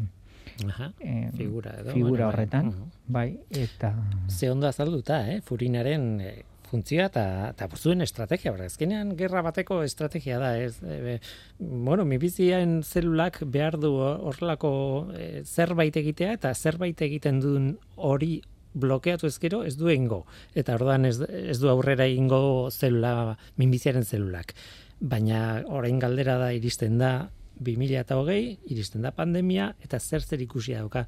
[0.63, 0.91] Aha,
[1.35, 2.71] figura, edo, figura horretan,
[3.11, 3.91] bai, eta...
[4.31, 5.41] Ze ondo azalduta, eh?
[5.43, 6.35] furinaren eh,
[6.69, 11.19] funtzioa eta, eta zuen estrategia, bera, ezkenean gerra bateko estrategia da, ez, e,
[11.59, 14.73] bueno, mi biziaen zelulak behar du horrelako
[15.13, 18.39] e, zerbait egitea eta zerbait egiten duen hori
[18.75, 20.25] blokeatu ezkero ez du egingo.
[20.55, 24.51] Eta orduan ez, ez du aurrera egingo zelula, minbiziaren zelulak.
[24.99, 27.13] Baina orain galdera da iristen da
[27.59, 31.05] 2008 iristen da pandemia eta zer zer ikusi dauka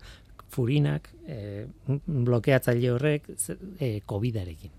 [0.49, 1.67] furinak e,
[2.07, 3.29] blokeatzaile horrek
[3.79, 4.71] e, COVID-arekin.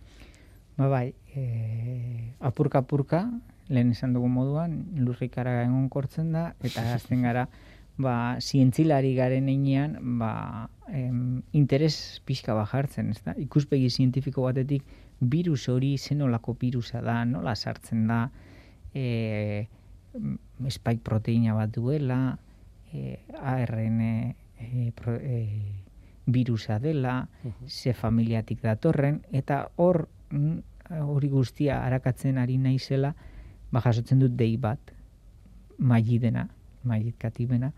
[0.79, 3.25] Ba bai, e, apurka apurka,
[3.69, 7.49] lehen esan dugu moduan, lurrikara egon kortzen da, eta azten gara,
[7.99, 13.35] ba, zientzilari garen einean, ba, em, interes pixka bajartzen, ez da?
[13.43, 14.87] Ikuspegi zientifiko batetik,
[15.19, 18.23] virus hori zenolako virusa da, nola sartzen da,
[18.95, 19.67] e,
[20.69, 22.39] spike proteina bat duela,
[22.93, 25.47] e, ARN e, pro, e,
[26.27, 27.29] virusa dela,
[27.67, 30.59] ze familiatik datorren, eta hor mm,
[31.05, 33.15] hori guztia arakatzen ari naizela,
[33.73, 34.93] ba jasotzen dut dei bat,
[35.79, 36.49] mailidena,
[36.89, 37.73] mailidkatibena,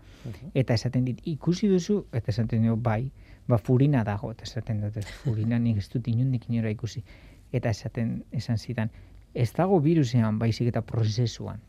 [0.53, 3.11] eta esaten dit, ikusi duzu, eta esaten dut, bai,
[3.47, 7.03] ba furina dago, eta esaten dut, furina nik ez dut inundik inora ikusi,
[7.51, 8.91] eta esaten, esan zidan,
[9.33, 11.59] ez dago virusean baizik eta prozesuan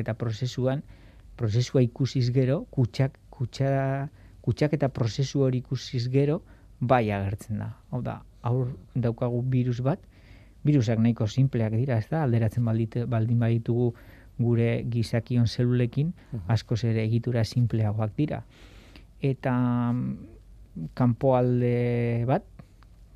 [0.00, 0.82] eta prozesuan
[1.36, 4.08] prozesua ikusiz gero kutsak kutsa
[4.44, 6.40] kutsak eta prozesu hori ikusiz gero
[6.80, 7.74] bai agertzen da.
[7.92, 10.00] Hau da, aur daukagu virus bat,
[10.64, 13.92] virusak nahiko simpleak dira, ez da, alderatzen baldite, baldin baditugu
[14.40, 16.14] gure gizakion zelulekin,
[16.48, 18.42] asko ere egitura simpleagoak dira.
[19.20, 19.52] Eta
[19.92, 22.46] mm, kanpoalde bat,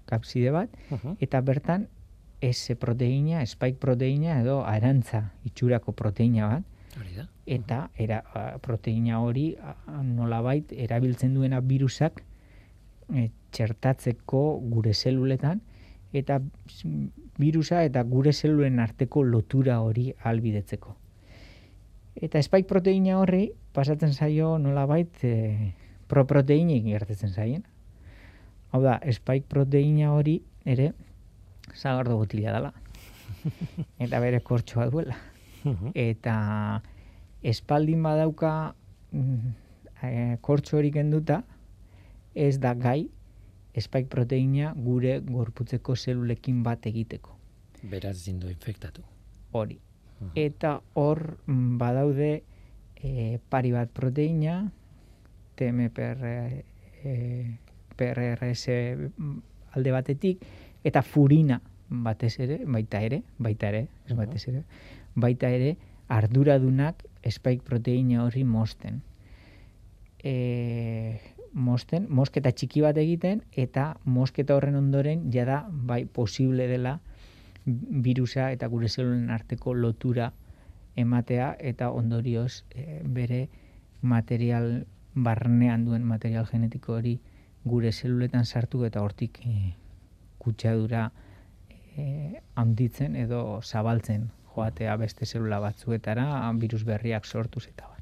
[0.04, 0.72] kapside bat,
[1.24, 1.88] eta bertan
[2.44, 6.64] S proteina, spike proteina edo arantza itxurako proteina bat.
[7.46, 8.20] Eta era,
[8.62, 9.48] proteina hori
[10.02, 12.22] nolabait erabiltzen duena virusak
[13.12, 15.60] e, txertatzeko gure zeluletan
[16.14, 16.38] eta
[17.42, 20.94] virusa eta gure zelulen arteko lotura hori albidetzeko.
[22.14, 25.34] Eta spike proteina horri pasatzen zaio nolabait e,
[26.08, 27.64] proproteinik gertatzen zaien.
[28.70, 30.92] Hau da, spike proteina hori ere
[31.74, 32.72] zagardo gotila dela.
[34.04, 35.33] Eta bere kortxoa duela.
[35.94, 36.82] Eta
[37.42, 38.74] espaldin badauka
[39.12, 39.52] mm,
[40.02, 41.42] e, kortxo hori kenduta,
[42.34, 43.08] ez da gai
[43.80, 47.36] spike proteina gure gorputzeko zelulekin bat egiteko.
[47.90, 49.02] Beraz zindu infektatu.
[49.52, 49.78] Hori.
[50.38, 52.30] Eta hor mm, badaude
[52.96, 54.62] e, pari bat proteina,
[55.58, 56.24] TMPR,
[57.04, 57.14] e,
[57.96, 59.38] PRRS mm,
[59.76, 60.44] alde batetik,
[60.84, 64.64] eta furina batez ere, baita ere, baita ere, ez batez ere,
[65.14, 65.76] baita ere,
[66.08, 69.02] arduradunak spike proteina hori mosten.
[70.22, 71.20] E,
[71.52, 76.98] mosten, mosketa txiki bat egiten, eta mosketa horren ondoren, jada, bai, posible dela,
[77.64, 80.32] virusa eta gure zelulen arteko lotura
[80.96, 83.48] ematea, eta ondorioz e, bere
[84.02, 87.18] material barnean duen material genetiko hori
[87.64, 89.72] gure zeluletan sartu eta hortik e,
[90.38, 91.06] kutsadura
[91.96, 98.00] e, handitzen edo zabaltzen joatea beste zelula batzuetara virus berriak sortuz eta bar.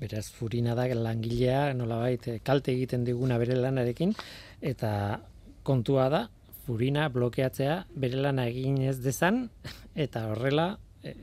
[0.00, 4.14] Beraz, furina da langilea nolabait eh, kalte egiten diguna bere lanarekin
[4.60, 5.20] eta
[5.62, 6.26] kontua da
[6.66, 9.48] furina blokeatzea bere lana egin ez dezan
[10.04, 11.14] eta horrela e,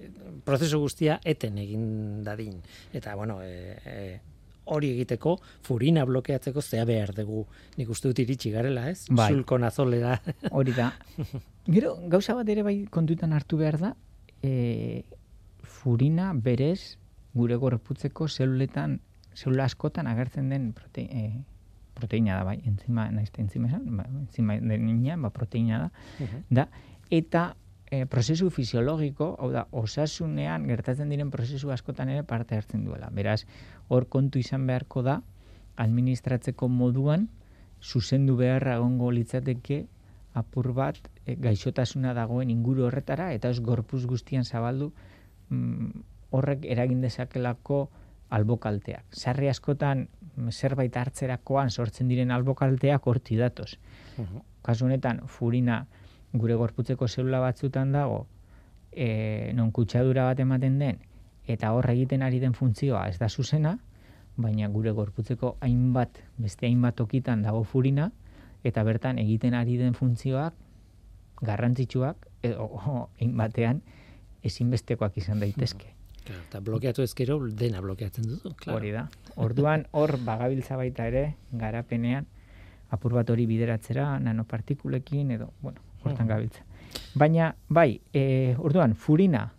[0.46, 2.60] prozesu guztia eten egin dadin.
[2.94, 4.20] Eta, bueno, e,
[4.68, 7.46] hori egiteko, furina blokeatzeko zea behar dugu.
[7.78, 9.06] Nik uste dut iritsi garela, ez?
[9.10, 9.30] Bai.
[9.32, 10.18] Sulko nazolera.
[10.52, 10.92] Hori da.
[11.76, 13.94] Gero, gauza bat ere bai kontutan hartu behar da,
[14.44, 15.04] e,
[15.64, 16.98] furina berez
[17.38, 19.00] gure gorputzeko zeluletan,
[19.36, 21.44] zelula askotan agertzen den prote, e,
[21.98, 26.68] proteina da, bai, entzima, nahizte entzima esan, ba, entzima den ba, proteina da, da,
[27.10, 27.56] eta
[27.90, 33.10] e, prozesu fisiologiko, hau da, osasunean gertatzen diren prozesu askotan ere parte hartzen duela.
[33.14, 33.46] Beraz,
[33.88, 35.22] hor kontu izan beharko da,
[35.78, 37.28] administratzeko moduan,
[37.82, 39.86] zuzendu beharra egongo litzateke
[40.38, 40.98] apur bat
[41.36, 44.92] gaixotasuna dagoen inguru horretara, eta ez gorpuz guztian zabaldu
[45.50, 45.90] mm,
[46.32, 47.88] horrek eragin dezakelako
[48.30, 49.06] albokalteak.
[49.12, 53.76] Sarri askotan mm, zerbait hartzerakoan sortzen diren albokalteak horti datoz.
[54.62, 55.86] Kasu honetan, furina,
[56.34, 58.26] gure gorputzeko zelula batzutan dago,
[58.92, 61.00] e, non kutsadura bat ematen den,
[61.48, 63.78] eta hor egiten ari den funtzioa ez da zuzena,
[64.38, 68.12] baina gure gorputzeko hainbat, beste hainbat okitan dago furina,
[68.64, 70.54] eta bertan egiten ari den funtzioak
[71.42, 72.70] garrantzitsuak, edo
[73.20, 73.82] hainbatean
[74.48, 75.94] ezinbestekoak izan daitezke.
[76.28, 78.78] Claro, eta blokeatu ezkero dena blokeatzen duzu, claro.
[78.78, 79.08] Hori da.
[79.36, 82.28] Orduan hor bagabiltza baita ere garapenean
[82.90, 86.64] apur bat hori bideratzera nanopartikulekin edo, bueno, hortan gabiltza.
[87.16, 89.52] Baina, bai, e, orduan, furina,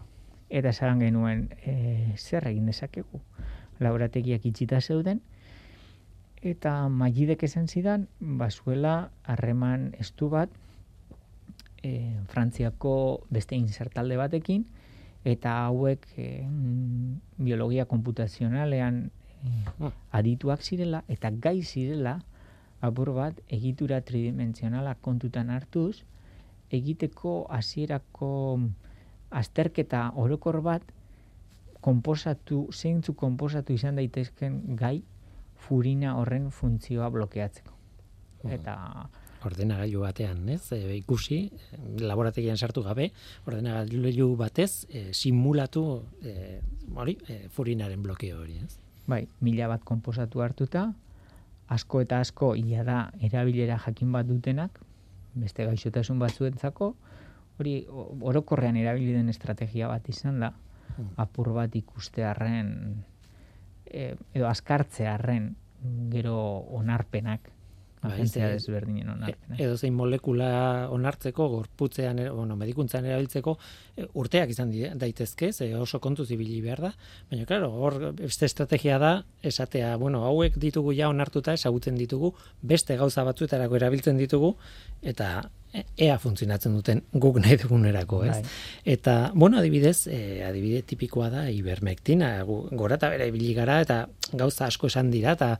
[0.48, 3.20] eta esan genuen, e, zer egin dezakegu?
[3.84, 5.20] Laborategiak itxita zeuden,
[6.42, 10.50] eta magidek esan zidan, basuela harreman estu bat,
[11.82, 14.64] e, Frantziako beste insertalde batekin,
[15.24, 16.46] eta hauek e,
[17.36, 19.08] biologia komputazionalean
[19.42, 22.18] e, adituak zirela, eta gai zirela,
[22.80, 26.04] apur bat, egitura tridimensionala kontutan hartuz,
[26.70, 28.30] egiteko hasierako
[29.30, 30.82] azterketa orokor bat
[31.84, 35.02] konposatu, zeintzu konposatu izan daitezken gai
[35.58, 37.74] furina horren funtzioa blokeatzeko.
[38.44, 38.52] Mm.
[38.54, 38.74] Eta
[39.46, 40.72] ordenagailu batean, ez?
[40.72, 41.40] E, ikusi
[42.00, 43.10] laborategian sartu gabe,
[43.46, 45.84] ordenagailu batez e, simulatu
[46.22, 46.60] e,
[46.94, 48.78] hori, e, furinaren blokeo hori, ez?
[49.08, 50.92] Bai, mila bat konposatu hartuta,
[51.68, 54.80] asko eta asko ia da erabilera jakin bat dutenak,
[55.38, 56.94] beste gaixotasun batzuentzako,
[57.58, 60.52] hori orokorrean erabili den estrategia bat izan da,
[60.98, 61.14] Hmm.
[61.20, 62.70] apur bat ikustearren
[63.86, 65.52] e, edo askartzearren
[66.10, 66.38] gero
[66.74, 67.52] onarpenak
[68.02, 69.60] agentzia ze- desberdinen onarpenak.
[69.60, 73.58] edo zein molekula onartzeko, gorputzean, e, bueno, medikuntzan erabiltzeko,
[73.96, 76.92] e, urteak izan di- daitezke, ze oso kontu zibili behar da,
[77.30, 82.96] baina, claro, hor beste estrategia da, esatea, bueno, hauek ditugu ja onartuta, ezagutzen ditugu, beste
[82.96, 84.56] gauza batzuetarako erabiltzen ditugu,
[85.02, 88.30] eta e- ea funtzionatzen duten guk nahi dugunerako, ez?
[88.38, 88.42] Bai.
[88.84, 94.08] Eta, bueno, adibidez, e, adibide tipikoa da ibermektina, gu- gora eta bera ibili gara, eta
[94.32, 95.58] gauza asko esan dira, eta eh,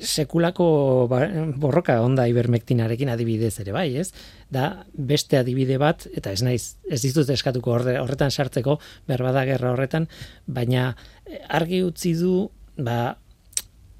[0.00, 0.66] sekulako
[1.10, 1.22] ba,
[1.58, 4.10] borroka onda ibermektinarekin adibidez ere bai, ez?
[4.52, 8.78] Da beste adibide bat, eta ez naiz, ez dizut eskatuko horre, horretan sartzeko,
[9.08, 10.08] berbada gerra horretan,
[10.46, 10.92] baina
[11.26, 12.36] eh, argi utzi du,
[12.78, 13.16] ba,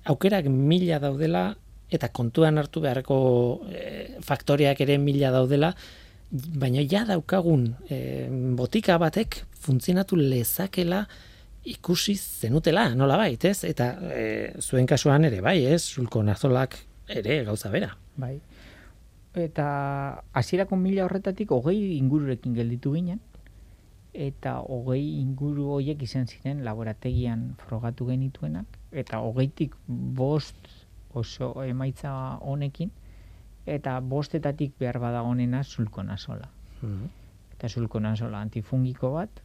[0.05, 1.51] aukerak mila daudela,
[1.93, 3.17] eta kontuan hartu beharreko
[3.69, 3.83] e,
[4.25, 5.73] faktoreak ere mila daudela,
[6.33, 7.99] baina ja daukagun e,
[8.57, 11.05] botika batek funtzionatu lezakela
[11.65, 13.63] ikusi zenutela, nola bait, ez?
[13.65, 14.25] Eta e,
[14.61, 15.83] zuen kasuan ere, bai, ez?
[15.85, 17.93] Sulko nazolak ere gauza bera.
[18.17, 18.37] Bai.
[19.39, 19.67] Eta
[20.37, 23.21] hasierako mila horretatik hogei ingururekin gelditu ginen,
[24.13, 30.69] eta hogei inguru horiek izan ziren laborategian frogatu genituenak, eta hogeitik bost
[31.15, 32.91] oso emaitza honekin,
[33.67, 36.51] eta bostetatik behar bada honena sulko nazola.
[36.83, 37.09] Mhm.
[37.57, 39.43] Eta sulko nazola antifungiko bat,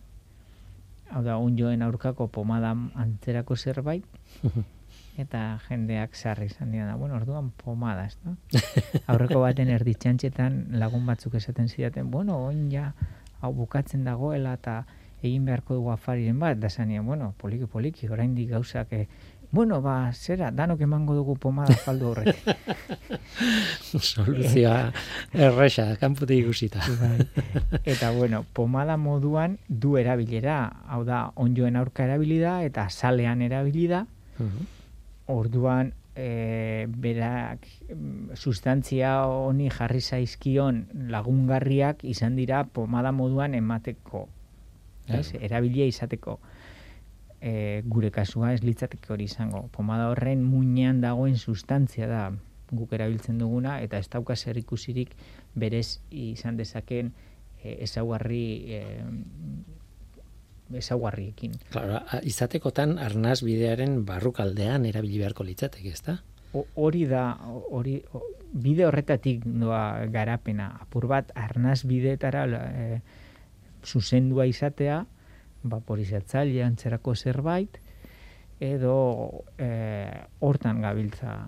[1.12, 4.06] hau da, unjoen aurkako pomada antzerako zerbait,
[5.24, 6.96] eta jendeak sarri izan dira.
[6.96, 8.36] Bueno, orduan pomada, ez da?
[9.14, 12.92] Aurreko baten erditxantxetan lagun batzuk esaten zidaten, bueno, oin ja,
[13.42, 14.84] hau bukatzen dagoela eta
[15.26, 19.08] egin beharko dugu afariren bat, da zanien, bueno, poliki poliki, oraindik gauzak, eh,
[19.52, 22.42] bueno, ba, zera, danok emango dugu pomada faldu horrek.
[24.12, 24.92] Soluzioa
[25.34, 26.84] erresa, kanputik ikusita.
[27.00, 27.28] Bai.
[27.84, 30.58] Eta bueno, pomada moduan du erabilera,
[30.88, 34.04] hau da, onjoen aurka erabili da eta salean erabili da.
[34.38, 34.68] Mhm.
[35.28, 40.84] Orduan e, berak mm, sustantzia honi jarri zaizkion
[41.14, 44.28] lagungarriak izan dira pomada moduan emateko.
[45.08, 45.32] Ez?
[45.40, 46.40] Erabilia izateko.
[47.42, 49.68] E, gure kasua ez litzateke hori izango.
[49.72, 52.22] Pomada horren muinean dagoen sustantzia da
[52.72, 55.14] guk erabiltzen duguna eta ez dauka zer ikusirik
[55.56, 57.14] berez izan dezaken
[57.62, 58.82] e, ezaugarri e,
[60.76, 61.54] ezaugarriekin.
[61.72, 66.18] Claro, izatekotan arnaz bidearen barrukaldean erabili beharko litzateke, ezta?
[66.76, 67.38] Hori da
[67.72, 68.00] hori
[68.52, 73.00] bide horretatik doa garapena apur bat arnaz bideetara e,
[73.86, 75.06] zuzendua izatea
[75.70, 77.80] vaporizatzaile antzerako zerbait
[78.60, 79.70] edo e,
[80.40, 81.40] hortan gabiltza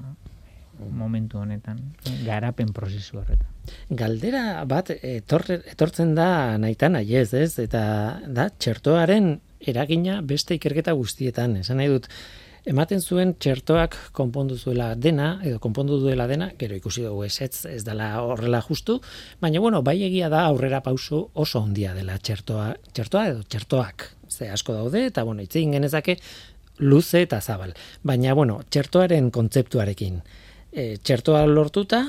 [0.80, 1.80] momentu honetan
[2.26, 3.48] garapen prozesu horretan
[3.90, 7.60] Galdera bat etorre, etortzen da naitan aiez, ez?
[7.62, 7.84] Eta
[8.26, 11.58] da, txertoaren eragina beste ikerketa guztietan.
[11.62, 12.08] Esan nahi dut,
[12.70, 17.82] ematen zuen txertoak konpondu zuela dena, edo konpondu duela dena, gero ikusi dugu esetz ez
[17.88, 19.00] dela horrela justu,
[19.42, 24.52] baina bueno, bai egia da aurrera pauso oso handia dela txertoa, txertoa edo txertoak, ze
[24.54, 26.20] asko daude, eta bueno, itzegin genezake
[26.80, 27.74] luze eta zabal.
[28.04, 30.22] Baina bueno, txertoaren kontzeptuarekin,
[30.72, 32.04] e, txertoa lortuta,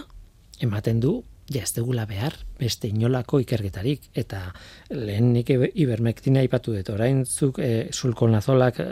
[0.60, 1.16] ematen du,
[1.50, 4.04] ja ez dugula behar beste inolako ikerketarik.
[4.14, 4.42] Eta
[4.94, 6.90] lehen nik ibe- ibermektina aipatu dut.
[6.94, 8.86] Orain zuk e, sulkonazolak e,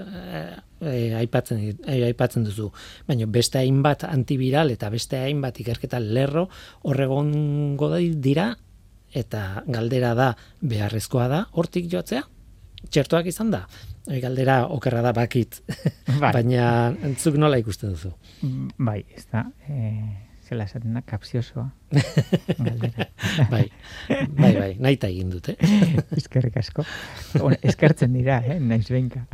[0.80, 2.72] e, aipatzen dit- e, aipatzen duzu.
[3.06, 6.48] Baina beste hainbat antiviral eta beste hainbat ikerketa lerro
[6.82, 8.50] horregongo dira
[9.14, 11.44] eta galdera da beharrezkoa da.
[11.52, 12.24] Hortik jotzea
[12.90, 13.64] txertoak izan da.
[14.08, 15.62] Galdera okerra da bakit.
[16.18, 16.32] Bai.
[16.36, 18.12] baina zuk nola ikusten duzu?
[18.42, 21.68] Mm, bai, ez da e, zela esaten da kapziosoa
[22.66, 23.08] galdera
[23.50, 23.66] bai
[24.40, 25.58] bai bai naita egin dute
[26.18, 26.84] Eskerrik asko.
[27.40, 29.24] Hor, eskertzen dira, eh, naiz benka.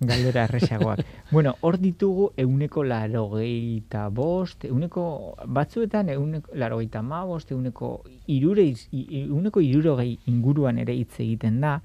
[0.00, 1.02] Galdera erresagoak.
[1.30, 5.02] Bueno, hor ditugu euneko larogeita bost, euneko
[5.44, 7.90] batzuetan euneko larogeita ma bost, euneko
[8.32, 11.76] irureiz, euneko irurogei inguruan ere hitz egiten da.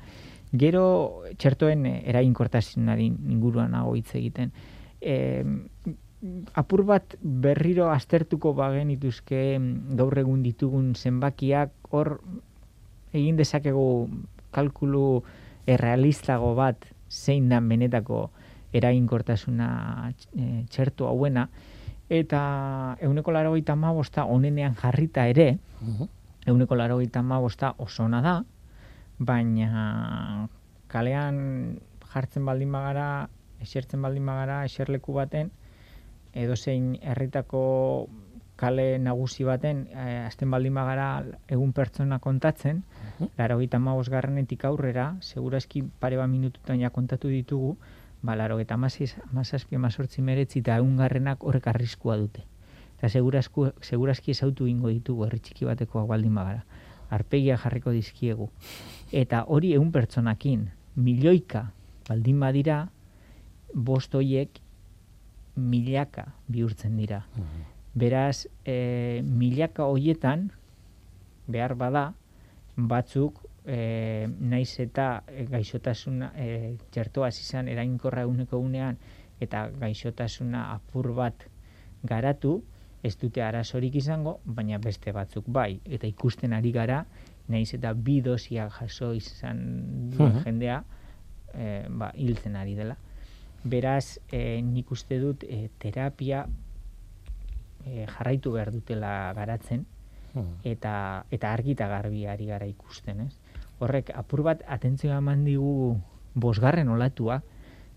[0.55, 0.85] Gero
[1.37, 4.53] txertoen eh, inguruan nago hitz egiten.
[5.01, 5.43] E,
[6.53, 9.59] apur bat berriro aztertuko bagen ituzke
[9.99, 12.19] gaur egun ditugun zenbakiak hor
[13.13, 14.09] egin dezakegu
[14.55, 15.23] kalkulu
[15.67, 18.29] errealistago bat zein da benetako
[18.75, 19.67] eraginkortasuna
[20.35, 21.47] e, txertu hauena.
[22.09, 25.57] Eta euneko larogeita hamabosta onenean jarrita ere
[26.45, 28.35] euneko larogeita hamabosta oso ona da
[29.17, 30.47] baina
[30.87, 31.79] kalean
[32.13, 33.27] jartzen baldin bagara
[33.61, 35.49] esertzen baldin bagara eserleku baten
[36.35, 37.63] edozein herritako
[38.55, 41.07] kale nagusi baten eh, azten baldin bagara
[41.51, 42.83] egun pertsona kontatzen,
[43.37, 47.77] laro gita garranetik aurrera, segurazki pare bat minututan ja kontatu ditugu,
[48.21, 52.45] ba, laro gita amazazpi amazortzi meretzi eta egun garrenak horrek arriskua dute.
[52.97, 56.63] Eta segurazku, segurazki ezautu ingo ditugu herri txiki bateko baldin bagara.
[57.09, 58.49] Arpegia jarriko dizkiegu.
[59.11, 61.71] Eta hori egun pertsonakin, milioika
[62.07, 62.87] baldin badira,
[63.73, 64.61] bost hoiek
[65.55, 67.25] milaka bihurtzen dira.
[67.95, 70.49] Beraz, e, milaka hoietan,
[71.47, 72.13] behar bada,
[72.75, 78.97] batzuk, e, naiz eta e, gaixotasuna, e, txertoaz izan erainkorra eguneko unean,
[79.39, 81.47] eta gaixotasuna apur bat
[82.03, 82.63] garatu,
[83.03, 85.79] ez dute arazorik izango, baina beste batzuk bai.
[85.85, 87.05] Eta ikusten ari gara,
[87.47, 89.59] naiz eta bi dosia jaso izan
[90.11, 90.43] duen Mhm.
[90.43, 90.83] jendea,
[91.53, 92.97] e, ba, hiltzen ari dela.
[93.65, 96.45] Beraz, e, nik uste dut e, terapia
[97.85, 99.85] e, jarraitu behar dutela garatzen,
[100.35, 100.55] Mhm.
[100.67, 103.37] eta eta argi eta garbi ari gara ikusten, ez?
[103.79, 105.97] Horrek apur bat atentzioa eman digu
[106.35, 107.41] bosgarren olatua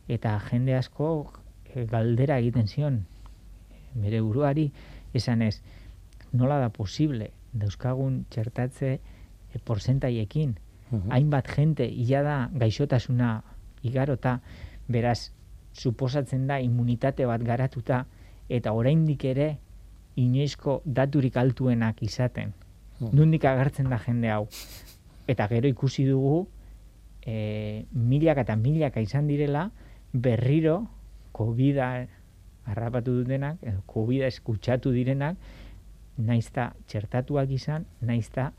[0.08, 1.32] eta jende asko
[1.74, 3.00] eh, galdera egiten zion
[3.94, 4.70] bere buruari
[5.14, 5.60] esan ez
[6.32, 9.00] nola da posible dauzkagun txertatze
[9.54, 10.54] e, porcentaiekin
[10.92, 11.10] Mhm.
[11.10, 13.42] hainbat jente ia da gaixotasuna
[13.82, 14.40] igarota
[14.88, 15.32] beraz
[15.72, 18.04] suposatzen da immunitate bat garatuta
[18.48, 19.58] eta oraindik ere
[20.18, 22.52] inoizko daturik altuenak izaten.
[23.00, 23.14] Mhm.
[23.14, 24.48] Nundik agertzen da jende hau.
[25.28, 26.48] Eta gero ikusi dugu
[27.22, 29.70] e, milaka eta milaka izan direla
[30.12, 30.88] berriro
[31.32, 31.78] covid
[32.68, 35.36] harrapatu dutenak, edo covid eskutsatu direnak,
[36.18, 38.50] naizta txertatuak izan, naizta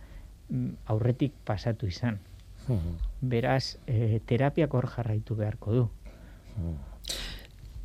[0.49, 2.19] mm, aurretik pasatu izan.
[2.67, 2.95] Mhm.
[3.29, 5.89] Beraz, e, terapiak hor jarraitu beharko du.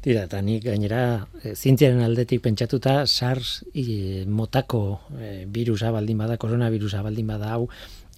[0.04, 4.80] Tira, eta nik gainera e, zientziaren aldetik pentsatuta SARS e, motako
[5.16, 7.70] e, virusa baldin bada, koronavirusa baldin bada hau,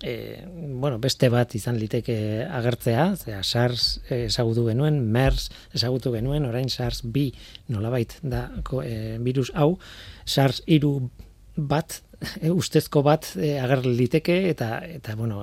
[0.02, 5.46] e, bueno, beste bat izan liteke agertzea, zera SARS ezagutu genuen, MERS
[5.78, 7.30] ezagutu genuen, orain SARS B
[7.72, 9.76] nolabait da ko, e, virus hau,
[10.24, 10.96] SARS iru
[11.56, 12.00] bat,
[12.40, 15.40] e, ustezko bat e, ager liteke eta, eta bueno,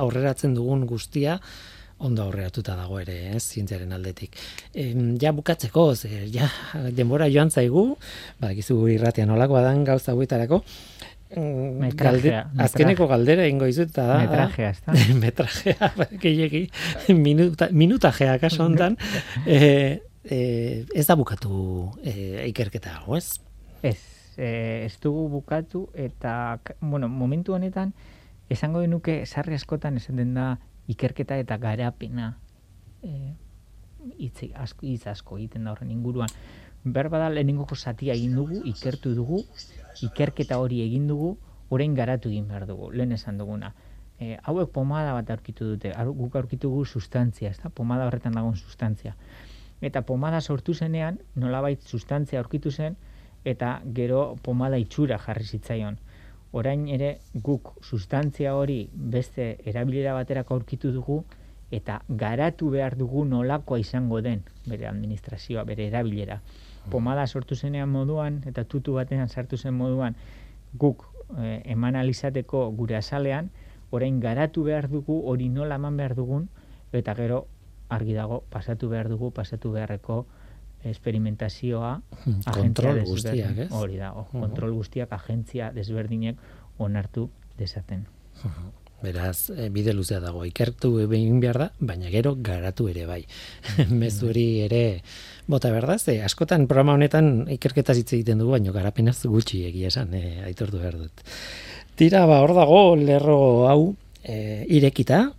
[0.00, 1.40] aurreratzen dugun guztia,
[2.00, 4.36] ondo aurreratuta dago ere, ez, zientziaren aldetik.
[4.74, 6.48] Em, ja bukatzeko, ze, ja,
[6.96, 7.96] denbora joan zaigu,
[8.40, 10.62] badakizu irratia nolakoa dan gauza hauetarako,
[11.30, 12.62] Mm, Metrajea, galde- metraje.
[12.64, 14.92] azkeneko galdera ingo izut, da, Metrajea, ezta?
[15.22, 15.90] metrajea,
[16.24, 16.64] gehiegi,
[17.14, 18.96] minuta, minutajea kaso hontan,
[19.46, 20.40] e, e,
[20.92, 23.38] ez da bukatu e, ikerketa hau, ez?
[23.86, 23.94] Ez,
[24.38, 27.94] eh, ez dugu bukatu eta, bueno, momentu honetan,
[28.50, 30.56] esango genuke sarri askotan esaten da
[30.90, 32.32] ikerketa eta garapena
[33.02, 33.32] eh,
[34.18, 36.30] hitz asko, hitz asko egiten da horren inguruan.
[36.84, 39.42] Berba da lehenengoko zatia egin dugu, ikertu dugu,
[40.06, 41.34] ikerketa hori egin dugu,
[41.70, 43.74] orain garatu egin behar dugu, lehen esan duguna.
[44.20, 47.70] E, hauek pomada bat aurkitu dute, ar- guk aurkitu dugu sustantzia, ezta?
[47.70, 49.14] pomada horretan dagoen sustantzia.
[49.80, 52.96] Eta pomada sortu zenean, nolabait sustantzia aurkitu zen,
[53.44, 55.96] eta gero pomada itxura jarri zitzaion.
[56.52, 61.20] Orain ere guk sustantzia hori beste erabilera baterako aurkitu dugu,
[61.70, 66.40] eta garatu behar dugu nolakoa izango den bere administrazioa, bere erabilera.
[66.90, 70.16] Pomada sortu zenean moduan, eta tutu batean sartu zen moduan,
[70.74, 71.06] guk
[71.38, 73.50] eh, eman alizateko gure azalean,
[73.90, 76.48] orain garatu behar dugu, hori nola eman behar dugun,
[76.92, 77.44] eta gero
[77.88, 80.24] argi dago pasatu behar dugu, pasatu beharreko
[80.84, 83.70] esperimentazioa agentzia Kontrol guztiak, ez?
[83.70, 84.40] Hori dago, Mhm.
[84.40, 86.36] kontrol guztiak agentzia desberdinek
[86.78, 87.28] onartu
[87.58, 88.06] dezaten.
[89.02, 93.24] Beraz, e, bide luzea dago, ikertu egin behar da, baina gero garatu ere bai.
[93.88, 95.02] Mezu hori ere,
[95.48, 99.88] bota behar da, ze askotan programa honetan ikerketa hitz egiten dugu, baina garapenaz gutxi egia
[99.88, 101.24] esan, e, aitortu behar dut.
[101.96, 105.30] Tira, ba, hor dago lerro hau e, irekita,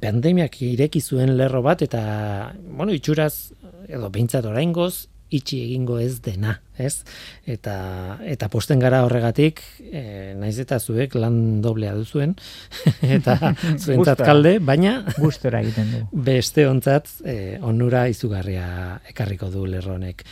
[0.00, 3.52] pandemiak ireki zuen lerro bat, eta, bueno, itxuraz,
[3.88, 7.02] edo behintzat oraingoz, itxi egingo ez dena, ez?
[7.50, 7.74] Eta,
[8.22, 12.36] eta posten gara horregatik, e, naiz eta zuek lan doblea duzuen,
[13.18, 13.36] eta
[13.84, 16.22] zuentzat kalde, baina Gustora egiten dugu.
[16.30, 20.22] beste ontzat e, onura izugarria ekarriko du lerronek.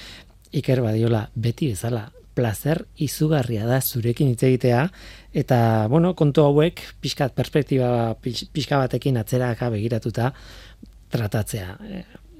[0.55, 4.87] Iker badiola, beti bezala, placer izugarria da zurekin hitz egitea,
[5.35, 5.59] eta,
[5.91, 7.89] bueno, kontu hauek, pixkat perspektiba
[8.23, 10.33] pix- pixka batekin atzeraka begiratuta
[11.15, 11.75] tratatzea.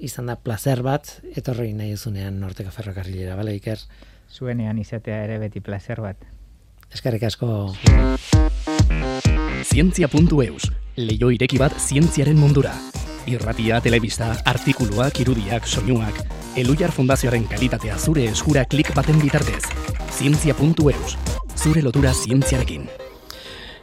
[0.05, 3.81] Izan da placer bat, etorri nahi duzunean norteko ferrokarrilera, bale, Iker?
[4.29, 6.27] Zuenean izatea ere beti placer bat.
[6.93, 7.49] Eskerrik asko
[9.65, 10.69] Zientzia.eus,
[11.01, 12.75] leio ireki bat zientziaren mundura.
[13.33, 16.21] Irratia, telebista, artikuluak, irudiak, soinuak,
[16.61, 19.63] Elujar Fundazioaren kalitatea zure eskura klik baten bitartez.
[20.13, 21.17] Zientzia.eus,
[21.57, 22.85] zure lotura zientziarekin.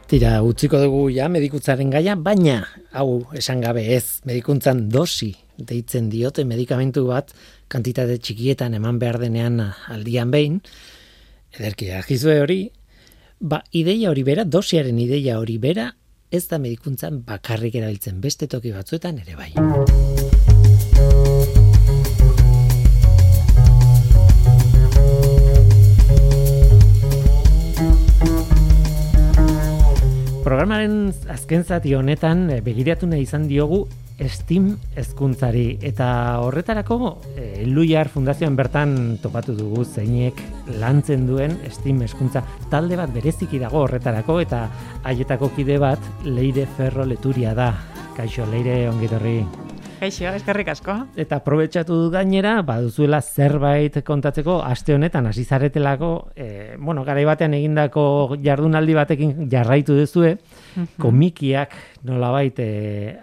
[0.06, 2.62] Tira, utziko dugu ja medikutzaren gaia, baina,
[2.92, 7.32] hau esan gabe ez, medikuntzan dosi deitzen diote medikamentu bat
[7.72, 9.60] kantitate txikietan eman behar denean
[9.92, 10.60] aldian behin,
[11.56, 12.60] ederki agizue hori,
[13.40, 15.90] ba, ideia hori bera, dosiaren ideia hori bera,
[16.32, 19.52] ez da medikuntzan bakarrik erabiltzen beste toki batzuetan ere bai.
[30.52, 33.78] Programaren azken zati honetan eh, begiratu nahi izan diogu
[34.28, 34.66] Steam
[35.00, 36.08] hezkuntzari eta
[36.44, 36.98] horretarako
[37.32, 38.92] e, Luiar Fundazioan bertan
[39.24, 40.44] topatu dugu zeinek
[40.76, 44.66] lantzen duen Steam hezkuntza talde bat bereziki dago horretarako eta
[45.08, 47.72] haietako kide bat Leire Ferro Leturia da.
[48.12, 49.38] Kaixo Leire ongitorri.
[50.02, 50.96] Kaixo, eskerrik asko.
[51.14, 57.54] Eta aprobetxatu du gainera, baduzuela zerbait kontatzeko aste honetan hasi zaretelako, e, bueno, garai batean
[57.54, 60.32] egindako jardunaldi batekin jarraitu duzue,
[60.98, 61.76] komikiak
[62.10, 62.66] nolabait e,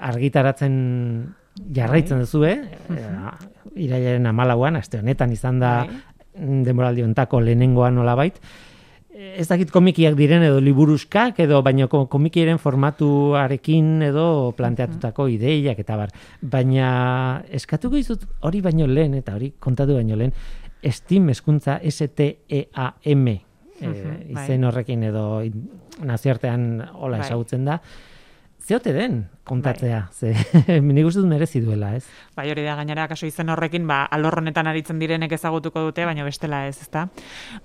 [0.08, 0.80] argitaratzen
[1.76, 2.56] jarraitzen duzu, eh?
[3.76, 6.00] Irailaren amalauan, aste honetan izan da Bai.
[6.64, 8.40] denboraldi ontako lehenengoa nolabait.
[9.38, 15.98] Ez dakit komikiak diren edo liburuskak edo baino ko- komikiaren formatuarekin edo planteatutako ideiak eta
[16.00, 16.10] bar.
[16.42, 20.34] Baina eskatuko dizut hori baino lehen eta hori kontatu baino lehen
[20.92, 23.40] Steam eskuntza S-T-E-A-M eh,
[23.82, 24.44] Mhm, bai.
[24.44, 25.42] izen horrekin edo
[26.04, 27.26] nazioartean hola Bai.
[27.28, 27.82] ezagutzen da.
[28.60, 30.34] Zeote den kontatzea, ze
[30.82, 32.06] nik uste dut merezi duela, ez?
[32.38, 36.24] Bai, hori da gainera kaso izen horrekin, ba alor honetan aritzen direnek ezagutuko dute, baina
[36.24, 37.08] bestela ez, ezta.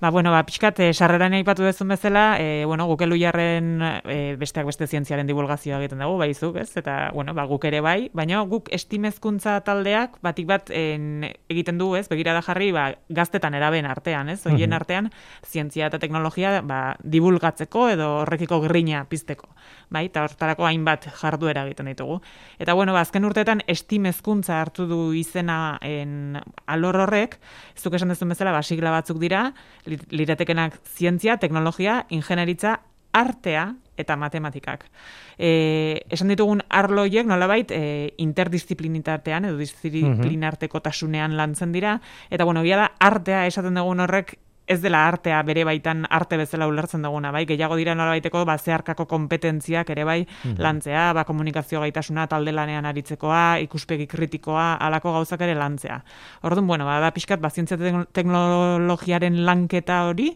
[0.01, 3.69] Ba bueno, ba pixkat eh, sarreran aipatu dezun bezala, eh bueno, guk Elujarren
[4.03, 6.71] eh, besteak beste zientziaren divulgazioa egiten dugu, bai zuk, ez?
[6.77, 11.93] Eta bueno, ba guk ere bai, baina guk estimezkuntza taldeak batik bat en, egiten du,
[11.95, 12.07] ez?
[12.09, 14.41] Begirada jarri, ba gaztetan eraben artean, ez?
[14.45, 14.75] Hoien Mhm.
[14.75, 15.11] artean
[15.45, 19.49] zientzia eta teknologia ba divulgatzeko edo horrekiko grina pizteko.
[19.89, 22.21] Bai, eta hortarako hainbat jarduera egiten ditugu.
[22.59, 27.39] Eta bueno, ba, azken urteetan estim hezkuntza hartu du izena en alor horrek,
[27.77, 29.53] zuk esan duzun bezala, ba, sigla batzuk dira,
[29.85, 32.79] li- liratekenak zientzia, teknologia, ingenieritza,
[33.15, 34.89] artea eta matematikak.
[35.39, 42.89] E, esan ditugun arloiek nolabait e, interdisciplinitatean edo disciplinartekotasunean lantzen dira eta bueno, egia da
[42.99, 44.35] artea esaten dugun horrek
[44.67, 49.05] ez dela artea bere baitan arte bezala ulertzen duguna, bai, gehiago dira nolabaiteko ba zeharkako
[49.05, 50.25] kompetentziak ere bai?
[50.57, 55.99] Lantzea, ba komunikazio gaitasuna talde lanean aritzekoa, ikuspegi kritikoa, halako gauzak ere lantzea.
[56.43, 60.31] Orduan, bueno, ba da pixkat ba zientzia tekno- teknologiaren lanketa hori,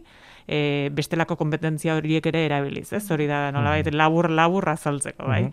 [0.49, 3.03] e, bestelako kompetentzia horiek ere erabiliz, ez?
[3.13, 5.43] Hori da nolabait labur labur azaltzeko, bai.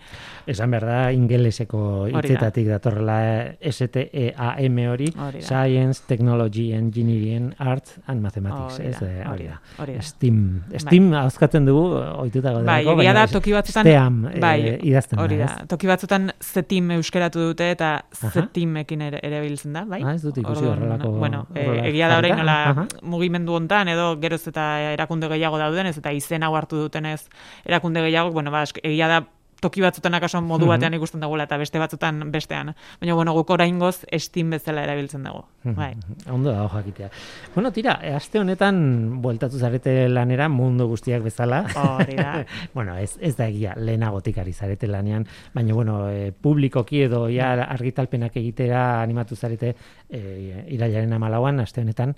[0.48, 1.80] Esan behar da, ingeleseko
[2.10, 3.18] hitzetatik datorrela
[3.60, 5.46] S-T-E-A-M hori, Hori da.
[5.46, 8.78] Science, Technology, Engineering, Arts and Mathematics.
[8.78, 10.02] Hori ez, eh, hori da, hori da.
[10.02, 10.40] Steam.
[10.76, 11.84] Steam hauzkatzen dugu,
[12.22, 15.62] oituta Bai, gaudelako, egia da toki batzutan STEAM bai, eh, idazten hori da, da.
[15.62, 15.68] ez?
[15.68, 18.30] Toki batzutan zetim euskeratu dute eta Aha.
[18.32, 20.02] zetimekin ere erabiltzen da, bai?
[20.04, 24.08] Ah, ez dut ikusi horrelako- Bueno, eh, horrela egia da orain nola mugimendu hontan edo
[24.20, 27.28] geroz eta erakunde gehiago daudenez eta izen hau hartu dutenez
[27.64, 29.24] erakunde gehiago, bueno, ba, egia da
[29.60, 30.46] toki batzutan akaso Mhm.
[30.48, 32.74] modu batean ikusten dugula eta beste batzutan bestean.
[33.00, 35.44] Baina bueno, guk oraingoz Steam bezala erabiltzen dugu.
[35.64, 35.74] Mhm.
[35.74, 35.94] Bai.
[36.30, 37.10] Ondo da, jakitea.
[37.54, 41.64] Bueno, tira, e, aste honetan bueltatu zarete lanera mundu guztiak bezala.
[41.74, 42.44] Hori da.
[42.74, 47.52] bueno, ez, ez da egia lehenagotik ari zarete lanean, baina bueno, e, publikoki edo ja
[47.64, 49.74] argitalpenak egitera animatu zarete
[50.10, 52.14] e, irailaren amalauan, aste honetan,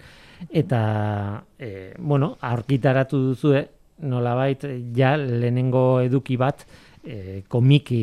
[0.50, 3.68] eta, e, bueno, argitaratu duzue,
[3.98, 4.62] nolabait,
[4.94, 6.66] ja lehenengo eduki bat,
[7.04, 8.02] e, komiki,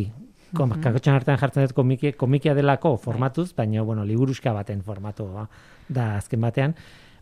[0.56, 5.48] kom, kakotxan artean jartzen dut komiki, komikia delako formatuz, baina, bueno, liburuska baten formatua
[5.88, 6.76] da azken batean,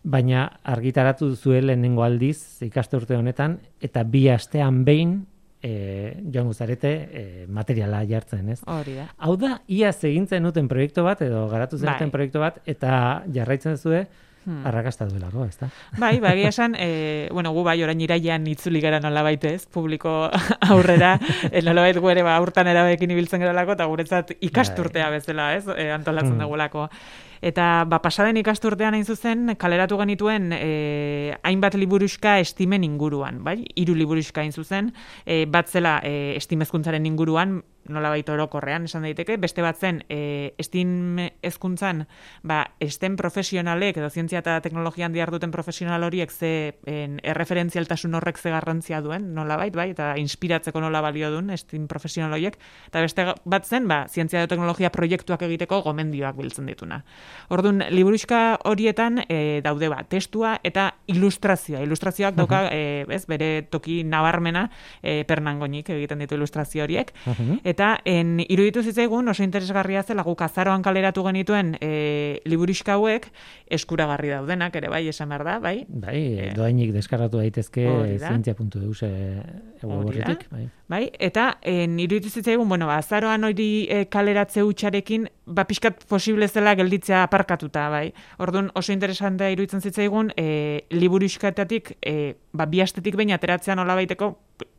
[0.04, 5.22] baina argitaratu duzue lehenengo aldiz ikasturte honetan, eta bi astean behin
[5.64, 8.60] e, joango zarete e, materiala jartzen, ez?
[8.68, 9.08] Hori da.
[9.24, 12.18] Hau da, iaz egintzen duten proiektu bat, edo garatu zenuten Bai.
[12.18, 14.12] proiektu bat, eta jarraitzen zuen
[14.46, 14.66] Hmm.
[14.68, 15.70] arrakasta duelako, ez da?
[15.98, 20.30] Bai, bai, esan, e, bueno, gu bai orain irailean itzuli gara nolabait ez, publiko
[20.70, 21.14] aurrera,
[21.52, 25.92] e, nolabait gu ere ba, aurtan erabekin ibiltzen geralako, eta guretzat ikasturtea bezala, ez, e,
[25.96, 26.44] antolatzen Hmm.
[26.44, 26.90] dugulako.
[27.44, 33.58] Eta ba, pasaden ikasturtean hain zuzen, kaleratu genituen e, hainbat liburuska estimen inguruan, bai?
[33.76, 34.94] Hiru liburuska hain zuzen,
[35.26, 41.20] e, bat zela e, estimezkuntzaren inguruan, nolabait orokorrean esan daiteke, beste bat zen e, estim
[41.44, 42.06] hezkuntzan
[42.48, 46.54] ba, esten profesionalek edo zientzia eta teknologian diharduten profesional horiek ze
[46.88, 52.38] en, erreferentzialtasun horrek ze garrantzia duen, nolabait, bai, eta inspiratzeko nola balio duen estin profesional
[52.38, 57.04] horiek, eta beste bat zen, ba, zientzia eta teknologia proiektuak egiteko gomendioak biltzen dituna.
[57.54, 61.84] Orduan, liburuxka horietan e, daude ba, testua eta ilustrazioa.
[61.86, 64.68] Ilustrazioak dauka, e, ez, bere toki nabarmena
[65.02, 67.14] e, pernangonik egiten ditu ilustrazio horiek.
[67.64, 73.30] Eta en iruditu zitzaigun oso interesgarria zela guk azaroan kaleratu genituen e, liburuxka hauek
[73.74, 75.76] eskuragarri daudenak ere bai esan behar da, bai?
[75.88, 77.88] Bai, doainik deskargatu daitezke
[78.20, 79.12] zientzia.eus e,
[79.84, 80.68] horretik, bai.
[80.94, 86.48] Bai, eta en iruditu zitzaigun, bueno, ba, azaroan hori e, kaleratze hutsarekin, ba, pixkat posible
[86.48, 88.14] zela gelditzea aparkatuta, bai.
[88.44, 94.34] Orduan oso interesantea iruditzen zitzaigun, e, liburuxkatatik, e, ba, bi astetik behin ateratzea nola baiteko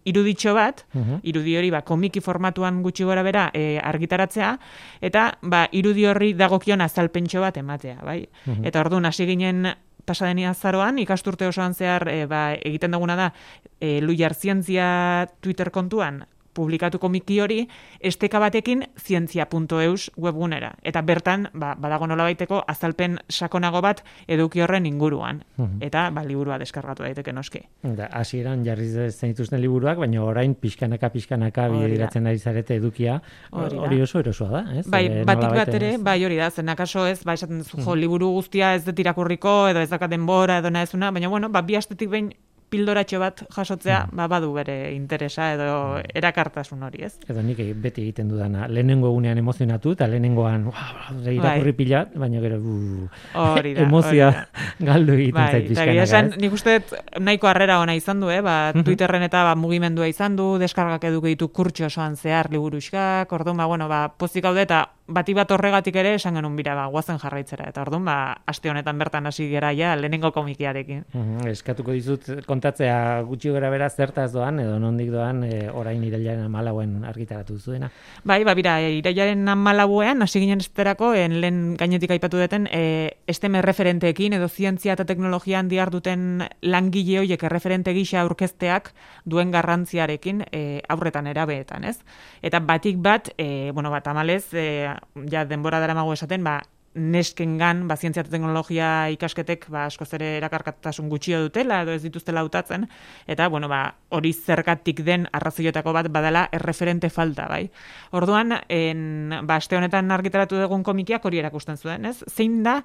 [0.05, 1.21] iruditxo bat, Mhm.
[1.23, 4.59] irudi hori ba, komiki formatuan gutxi gora bera e, argitaratzea,
[5.01, 8.29] eta ba, irudi horri dagokion azalpentxo bat ematea, bai.
[8.63, 9.67] Eta orduan hasi ginen
[10.05, 13.33] pasadeni azaroan, ikasturte osoan zehar e, ba, egiten duguna da,
[13.81, 17.69] e, Luiar Zientzia Twitter kontuan, publikatu komiki hori
[18.01, 20.75] esteka batekin zientzia.eus webgunera.
[20.83, 25.43] Eta bertan, ba, badago nola baiteko, azalpen sakonago bat eduki horren inguruan.
[25.57, 25.83] Mhm.
[25.83, 27.63] Eta, ba, liburua deskargatu daiteke noski.
[27.83, 33.21] Da, hasieran jarri zenituzten liburuak, baina orain pixkanaka pixkanaka bideratzen ari zarete edukia.
[33.53, 34.87] Hori oso erosoa da, ez?
[34.91, 37.95] Bai, Eh, batik bat ere, bai hori da, zen akaso ez, ba, esaten duzu, jo,
[37.95, 41.77] liburu guztia ez dut irakurriko, edo ez dakat denbora, edo naezuna, baina bueno, ba, bi
[41.77, 42.33] astetik behin
[42.75, 47.13] pildoratxo bat jasotzea, ba, badu bere interesa edo erakartasun hori, ez?
[47.31, 51.79] Edo nik beti egiten dudana, lehenengo egunean emozionatu, eta lehenengoan, wow, irakurri Bai.
[51.79, 53.09] pila, baina gero, uh,
[53.45, 54.31] Hori da, hori da.
[54.91, 56.77] galdu egiten Bai, zait pixkanaka, esan, nik uste
[57.23, 58.41] nahiko harrera ona izan du, eh?
[58.45, 63.61] ba, Twitterren eta ba, mugimendua izan du, deskargak eduki ditu kurtso osoan zehar liburuxkak, orduan,
[63.63, 67.19] ba, bueno, ba, pozik gaude eta bati bat horregatik ere esan genuen bira, ba, guazen
[67.21, 68.17] jarraitzera, eta orduan, ba,
[68.51, 71.05] aste honetan bertan hasi gera ja, lehenengo komikiarekin.
[71.13, 72.31] Mhm, Eskatuko dizut
[72.65, 77.91] kontatzea gutxi gara bera zertaz doan, edo nondik doan e, orain irailaren amalauen argitaratu zuena.
[78.25, 83.21] Bai, ba, bira, e, irailaren amalauean, hasi ginen esterako, en lehen gainetik aipatu duten, e,
[83.29, 88.95] esteme referenteekin edo zientzia eta teknologian diar duten langile hoiek erreferente gisa aurkezteak
[89.29, 91.99] duen garrantziarekin e, aurretan erabeetan, ez?
[92.41, 94.89] Eta batik bat, e, bueno, bat amalez, e,
[95.31, 96.63] ja denbora dara esaten, ba,
[96.95, 102.87] neskengan, ba, zientzia teknologia ikasketek, ba, askoz ere erakarkatasun gutxio dutela, edo ez dituztela hautatzen,
[103.27, 107.67] eta, bueno, ba, hori zergatik den arrazoiotako bat badala erreferente falta, bai.
[108.15, 112.21] Orduan, en, ba, aste honetan argitaratu dugun komikiak hori erakusten zuen, ez?
[112.31, 112.81] Zein da,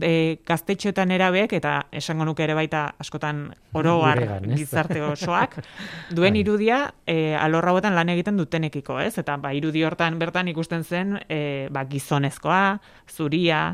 [0.00, 3.44] e, gaztetxoetan erabeek, eta esango nuke ere baita askotan
[3.76, 4.22] oroar
[4.54, 5.58] gizarte osoak,
[6.16, 6.40] duen Bai.
[6.40, 9.16] irudia e, alorra hauetan lan egiten dutenekiko, ez?
[9.20, 12.78] Eta ba, irudi hortan bertan ikusten zen e, ba, gizonezkoa,
[13.10, 13.64] zuria,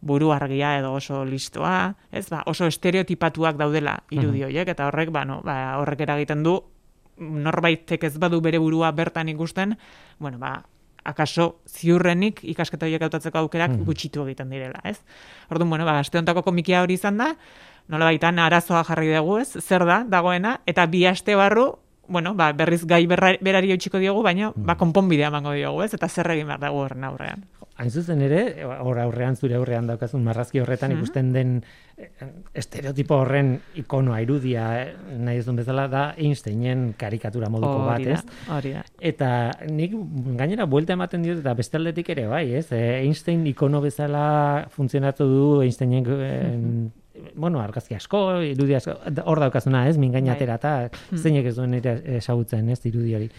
[0.00, 2.28] buru argia edo oso listoa, ez?
[2.30, 6.58] Ba, oso estereotipatuak daudela irudi horiek, eta horrek, ba, no, ba, horrek eragiten du,
[7.18, 9.74] norbaitek ez badu bere burua bertan ikusten,
[10.18, 10.62] bueno, ba,
[11.04, 14.98] akaso ziurrenik ikasketa horiek hautatzeko aukerak gutxitu egiten direla, ez?
[15.50, 17.32] Orduan, bueno, ba, aste hontako komikia hori izan da,
[17.88, 19.50] nola baitan arazoa jarri dugu, ez?
[19.62, 21.70] Zer da, dagoena, eta bi aste barru,
[22.08, 25.92] bueno, ba, berriz gai berra, berari eutxiko diogu, baina ba, konponbidea emango diogu, ez?
[25.94, 27.44] Eta zer egin behar dago horren aurrean.
[27.78, 30.98] Hain zuzen ere, hor aurrean zure aurrean daukazun marrazki horretan Mhm.
[30.98, 31.52] ikusten den
[31.96, 32.08] eh,
[32.54, 38.20] estereotipo horren ikonoa irudia, eh, nahi ez bezala, da Einsteinen karikatura moduko bat, ez?
[38.50, 38.84] hori da.
[39.00, 39.94] Eta nik
[40.36, 42.72] gainera buelta ematen diot eta beste aldetik ere bai, ez?
[42.72, 46.90] E, Einstein ikono bezala funtzionatu du Einsteinen eh,
[47.34, 49.96] bueno, argazki asko, irudi asko, hor daukazuna, ez?
[49.98, 50.22] Min Bai.
[50.28, 52.80] eta zeinek ez duen ere ezagutzen, ez?
[52.86, 53.30] Irudi hori.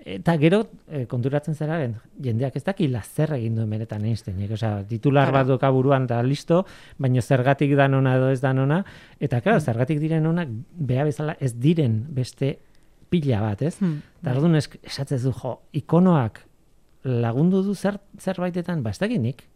[0.00, 1.76] Eta gero eh, konturatzen zera
[2.24, 5.36] jendeak ez dakila zer egin duen benetan Einsteinek, osea, titular Claro.
[5.36, 6.64] bat doka buruan da listo,
[6.96, 8.84] baina zergatik dan ona edo ez dan ona,
[9.20, 12.58] eta claro, zergatik diren onak bea bezala ez diren beste
[13.10, 13.76] pila bat, ez?
[13.80, 14.00] Hmm.
[14.22, 16.46] Eta es, esatzen du, jo, ikonoak
[17.04, 19.49] lagundu du zer, zerbaitetan, ba, ez dakit nik.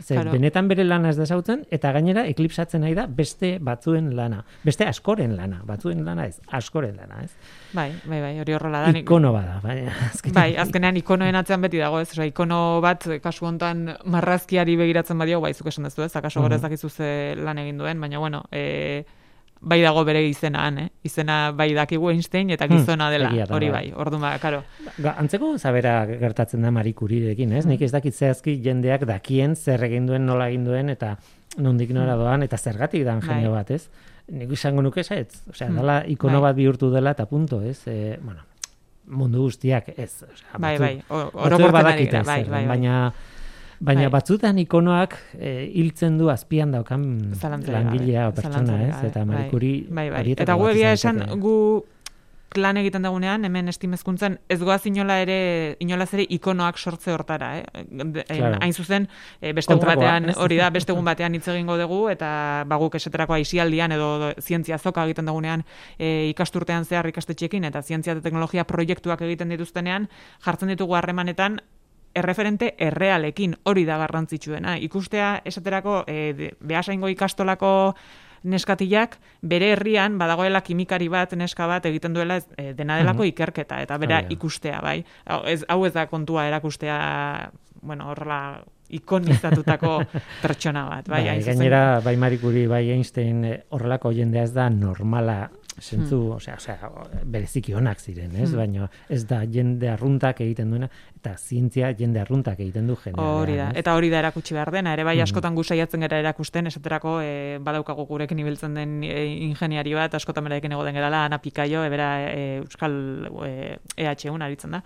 [0.00, 0.32] Ze, Claro.
[0.32, 4.44] benetan bere lana ez da zautzen, eta gainera eklipsatzen nahi da beste batzuen lana.
[4.64, 7.32] Beste askoren lana, batzuen lana ez, askoren lana, ez?
[7.72, 8.98] Bai, bai, bai, hori horrela da.
[8.98, 12.10] Ikono bada, baina azkenean- Bai, azkenean ikonoen atzean beti dago, ez?
[12.12, 16.14] Osea, ikono bat kasu hontan marrazkiari begiratzen badio, bai zuk esan duzu, ez?
[16.16, 16.44] Akaso Mhm.
[16.44, 19.04] gora ez dakizu ze lan egin duen, baina bueno, e,
[19.62, 20.88] bai dago bere izena han, eh?
[21.06, 23.90] Izena bai dakigu Einstein eta gizona dela, da, hori bai.
[23.90, 24.00] bai.
[24.02, 24.62] Orduan ba, karo.
[24.98, 27.64] Ga, antzeko zabera gertatzen da Marie Curierekin, ez?
[27.70, 31.16] Nik ez dakit zehazki jendeak dakien zer egin duen, nola egin duen, eta
[31.58, 33.28] nondik nora doan, eta zergatik dan Bai.
[33.36, 33.88] genio bat, ez?
[34.32, 35.42] Nik izango nuke ez?
[35.50, 35.76] Osea, Hmm.
[35.76, 36.50] dala ikono Bai.
[36.50, 37.86] bat bihurtu dela eta punto, ez?
[37.86, 38.42] E, bueno,
[39.06, 40.22] mundu guztiak ez.
[40.22, 42.66] Osea, Bai, bai, orokortzen gara, bai, bai, bai.
[42.66, 43.12] baina
[43.82, 44.12] baina Bai.
[44.14, 47.06] batzutan ikonoak e, hiltzen du azpian daukan
[47.42, 49.00] langilea o pertsona, ez?
[49.10, 49.48] Eta bai.
[49.50, 50.20] Curie Bai, bai.
[50.20, 51.56] horietako Eta gu egia esan gu
[52.58, 55.38] lan egiten dagunean, hemen estimezkuntzan, ez goaz inola ere,
[55.80, 57.84] inolaz ere ikonoak sortze hortara, eh?
[58.28, 58.58] Claro.
[58.60, 59.08] Hain zuzen,
[59.40, 63.38] eh, beste egun batean, hori da, beste egun batean hitz egingo dugu, eta baguk esaterako
[63.38, 65.64] aisialdian edo zientzia zoka egiten dagunean
[65.98, 70.10] eh, ikasturtean zehar ikastetxekin, eta zientzia eta teknologia proiektuak egiten dituztenean,
[70.44, 71.60] jartzen ditugu harremanetan,
[72.14, 74.76] erreferente errealekin hori da garrantzitsuena.
[74.78, 77.94] Ikustea esaterako e, de- behasaingo ikastolako
[78.44, 83.98] neskatilak bere herrian badagoela kimikari bat, neska bat egiten duela e, dena delako ikerketa eta
[84.02, 84.32] bera Hori da.
[84.34, 85.04] ikustea, bai.
[85.26, 87.50] Hau ez, hau ez da kontua erakustea,
[87.82, 90.02] bueno, horrela ikonizatutako
[90.42, 91.24] pertsona bat, bai.
[91.28, 95.50] Bai, gainera, bai Marie Curie, bai Einstein, eh, horrelako jendea ez da normala
[95.80, 96.34] zentzu, Hmm.
[96.36, 96.90] osea, osea,
[97.24, 98.50] bereziki onak ziren, ez?
[98.50, 98.58] Hmm.
[98.58, 100.90] Baina ez da jende arruntak egiten duena,
[101.22, 103.36] eta zientzia jende arruntak egiten du generalean.
[103.38, 105.22] Hori da, eta hori da erakutsi behar dena, ere bai Mhm.
[105.22, 110.42] askotan gu saiatzen gara erakusten, esaterako e, badaukagu gurekin ibiltzen den e, ingeniari bat, askotan
[110.44, 114.82] berarekin egoten gerala, Ana Pikaio, ebera e, Euskal e, EH-un aritzen da.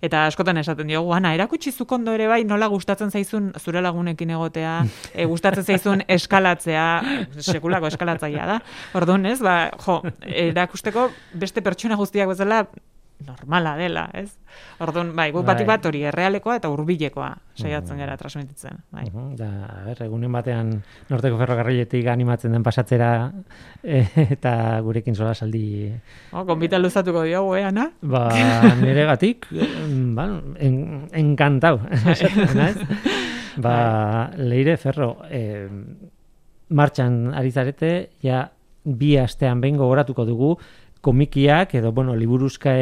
[0.00, 4.30] Eta askotan esaten diogu, Ana, erakutsi zuk ondo ere bai, nola gustatzen zaizun zure lagunekin
[4.30, 6.86] egotea, e, gustatzen zaizun eskalatzea,
[7.40, 8.60] sekulako eskalatzaia da.
[8.94, 12.68] Orduan, ez, ba, jo, erakusteko beste pertsona guztiak bezala
[13.26, 14.30] normala dela, ez?
[14.80, 15.76] Orduan, bai, guk batik Bai.
[15.76, 19.04] bat hori errealekoa eta hurbilekoa saiatzen gara transmititzen, bai.
[19.10, 20.72] Mhm, Da, a ber, egunen batean
[21.10, 23.30] norteko ferrokarriletik animatzen den pasatzera
[23.82, 24.04] e,
[24.36, 25.92] eta gurekin sola saldi
[26.32, 27.90] Oh, gonbita luzatuko diogu, eh, Ana?
[28.02, 28.28] ba,
[28.80, 29.46] nire gatik,
[30.16, 31.80] ba, en, enkantau.
[31.90, 32.78] esaten naiz.
[33.60, 35.68] ba, leire ferro, eh,
[36.70, 38.44] martxan ari zarete, ja,
[38.84, 40.54] bi astean behin gogoratuko dugu,
[41.00, 42.72] komikiak edo bueno, liburuzka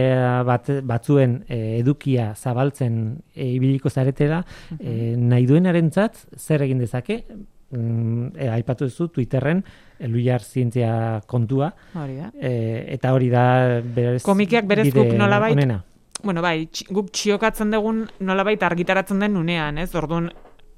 [0.46, 4.42] bat, batzuen eh, edukia zabaltzen eh, ibiliko zaretela,
[4.80, 7.24] eh, nahi duenarentzat zer egin dezake?
[7.70, 9.58] Mm, eh, aipatu duzu Twitterren
[10.00, 12.30] Eluiar zientzia kontua Hori da.
[12.40, 13.42] eh, eta hori da
[13.84, 15.82] berez Komikiak berez guk nolabait- onena.
[16.22, 19.94] Bueno, bai, guk txiokatzen dugun nolabait argitaratzen den unean, ez?
[19.94, 20.30] Orduan,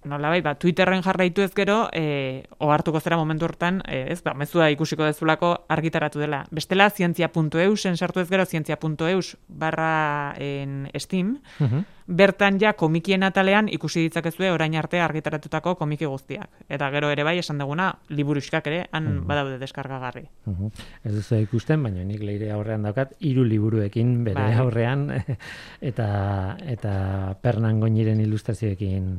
[0.05, 4.71] nolabait, ba, Twitterren jarraitu ez gero, e, ohartuko zera momentu hortan, e, ez, ba, mezua
[4.71, 6.45] ikusiko dezulako argitaratu dela.
[6.51, 11.85] Bestela, zientzia.eus, sartu ez gero, zientzia.eus barra en Steam, Mhm.
[12.11, 16.51] Bertan ja komikien atalean ikusi ditzakezue orain arte argitaratutako komiki guztiak.
[16.69, 20.27] Eta gero ere bai esan duguna, liburuskak ere, han badaude deskargagarri.
[20.47, 20.73] Mhm.
[21.05, 24.55] Ez duzu ikusten, baina nik leire aurrean daukat hiru liburuekin bere Bai.
[24.59, 25.09] aurrean
[25.93, 29.13] eta eta Pernan Goñiren ilustrazioekin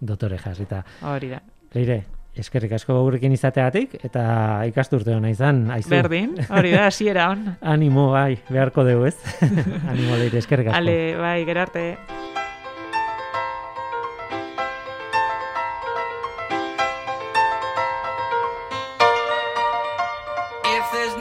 [0.00, 0.84] dotore jarrita.
[1.02, 1.42] Hori da.
[1.74, 2.04] Leire,
[2.38, 4.24] eskerrik asko gurekin izateagatik eta
[4.68, 5.90] ikasturte hona izan, aizu.
[5.92, 7.44] Berdin, hori da, hasiera on.
[7.74, 9.16] Animo, bai, beharko dugu, ez?
[9.90, 10.78] Animo, leire, eskerrik asko.
[10.80, 11.84] Ale, bai, gero arte.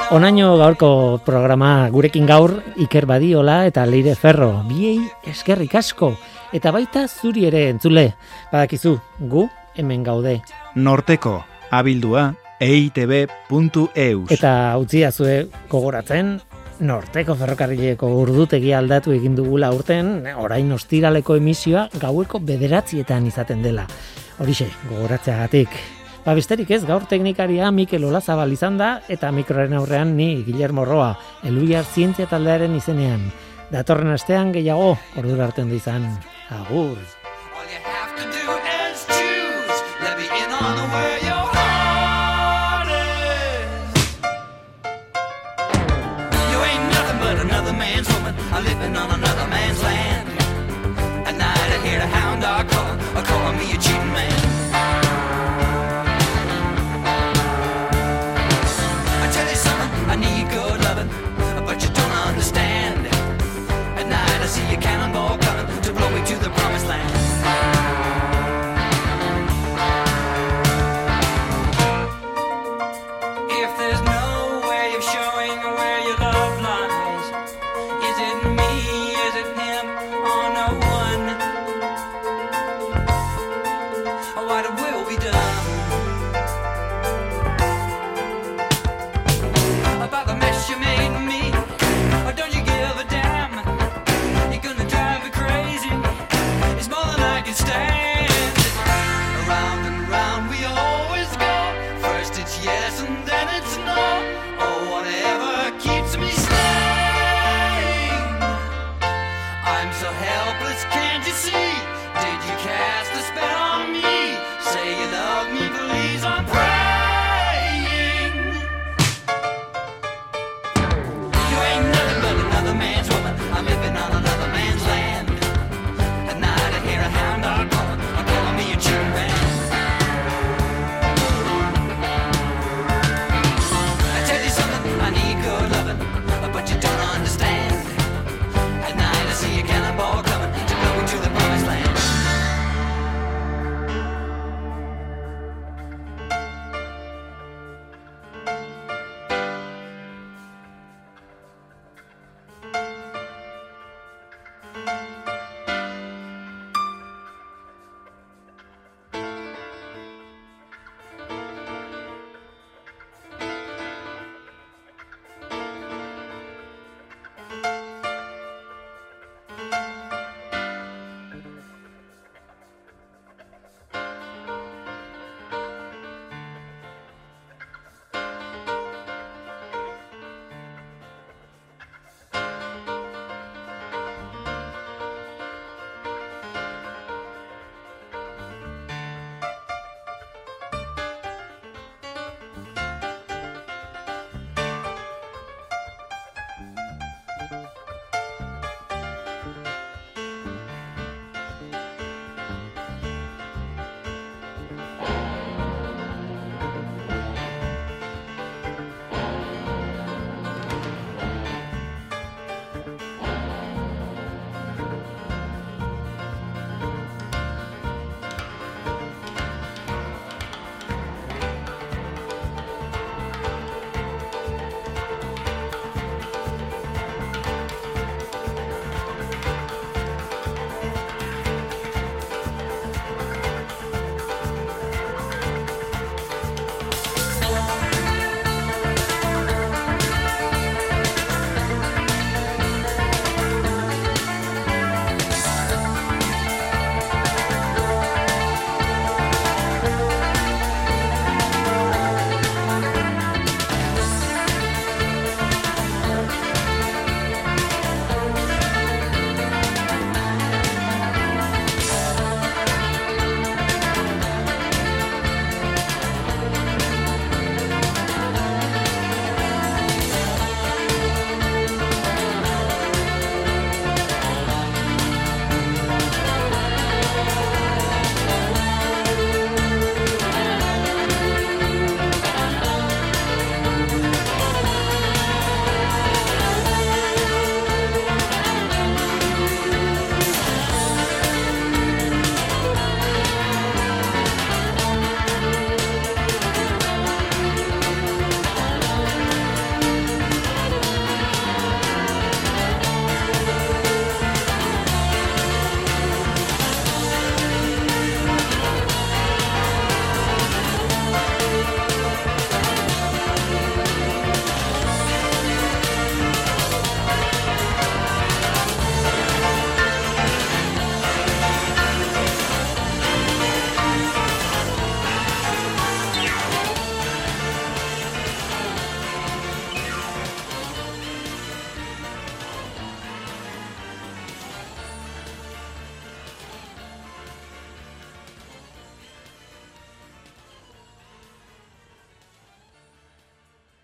[0.07, 4.61] Onaino gaurko programa gurekin gaur Iker Badiola eta Leire Ferro.
[4.63, 6.13] Biei eskerrik asko
[6.55, 8.13] eta baita zuri ere entzule.
[8.53, 10.39] Badakizu, gu hemen gaude.
[10.77, 11.39] Norteko,
[11.73, 14.27] abildua, eitb.eus.
[14.29, 16.35] Eta utziazue gogoratzen
[16.85, 23.87] Norteko ferrokarrileko urdutegi aldatu egin dugula urten, orain ostiraleko emisioa gaueko bederatzietan izaten dela.
[24.37, 25.73] Horixe, gogoratzeagatik.
[26.27, 31.15] Ba besterik ez, gaur teknikaria Mikel Olazabal izan da, eta mikroren aurrean ni Guillermo Roa,
[31.41, 33.31] eluiar zientzia taldearen izenean.
[33.73, 36.05] Datorren astean gehiago, ordura arte izan.
[36.53, 37.16] Agur!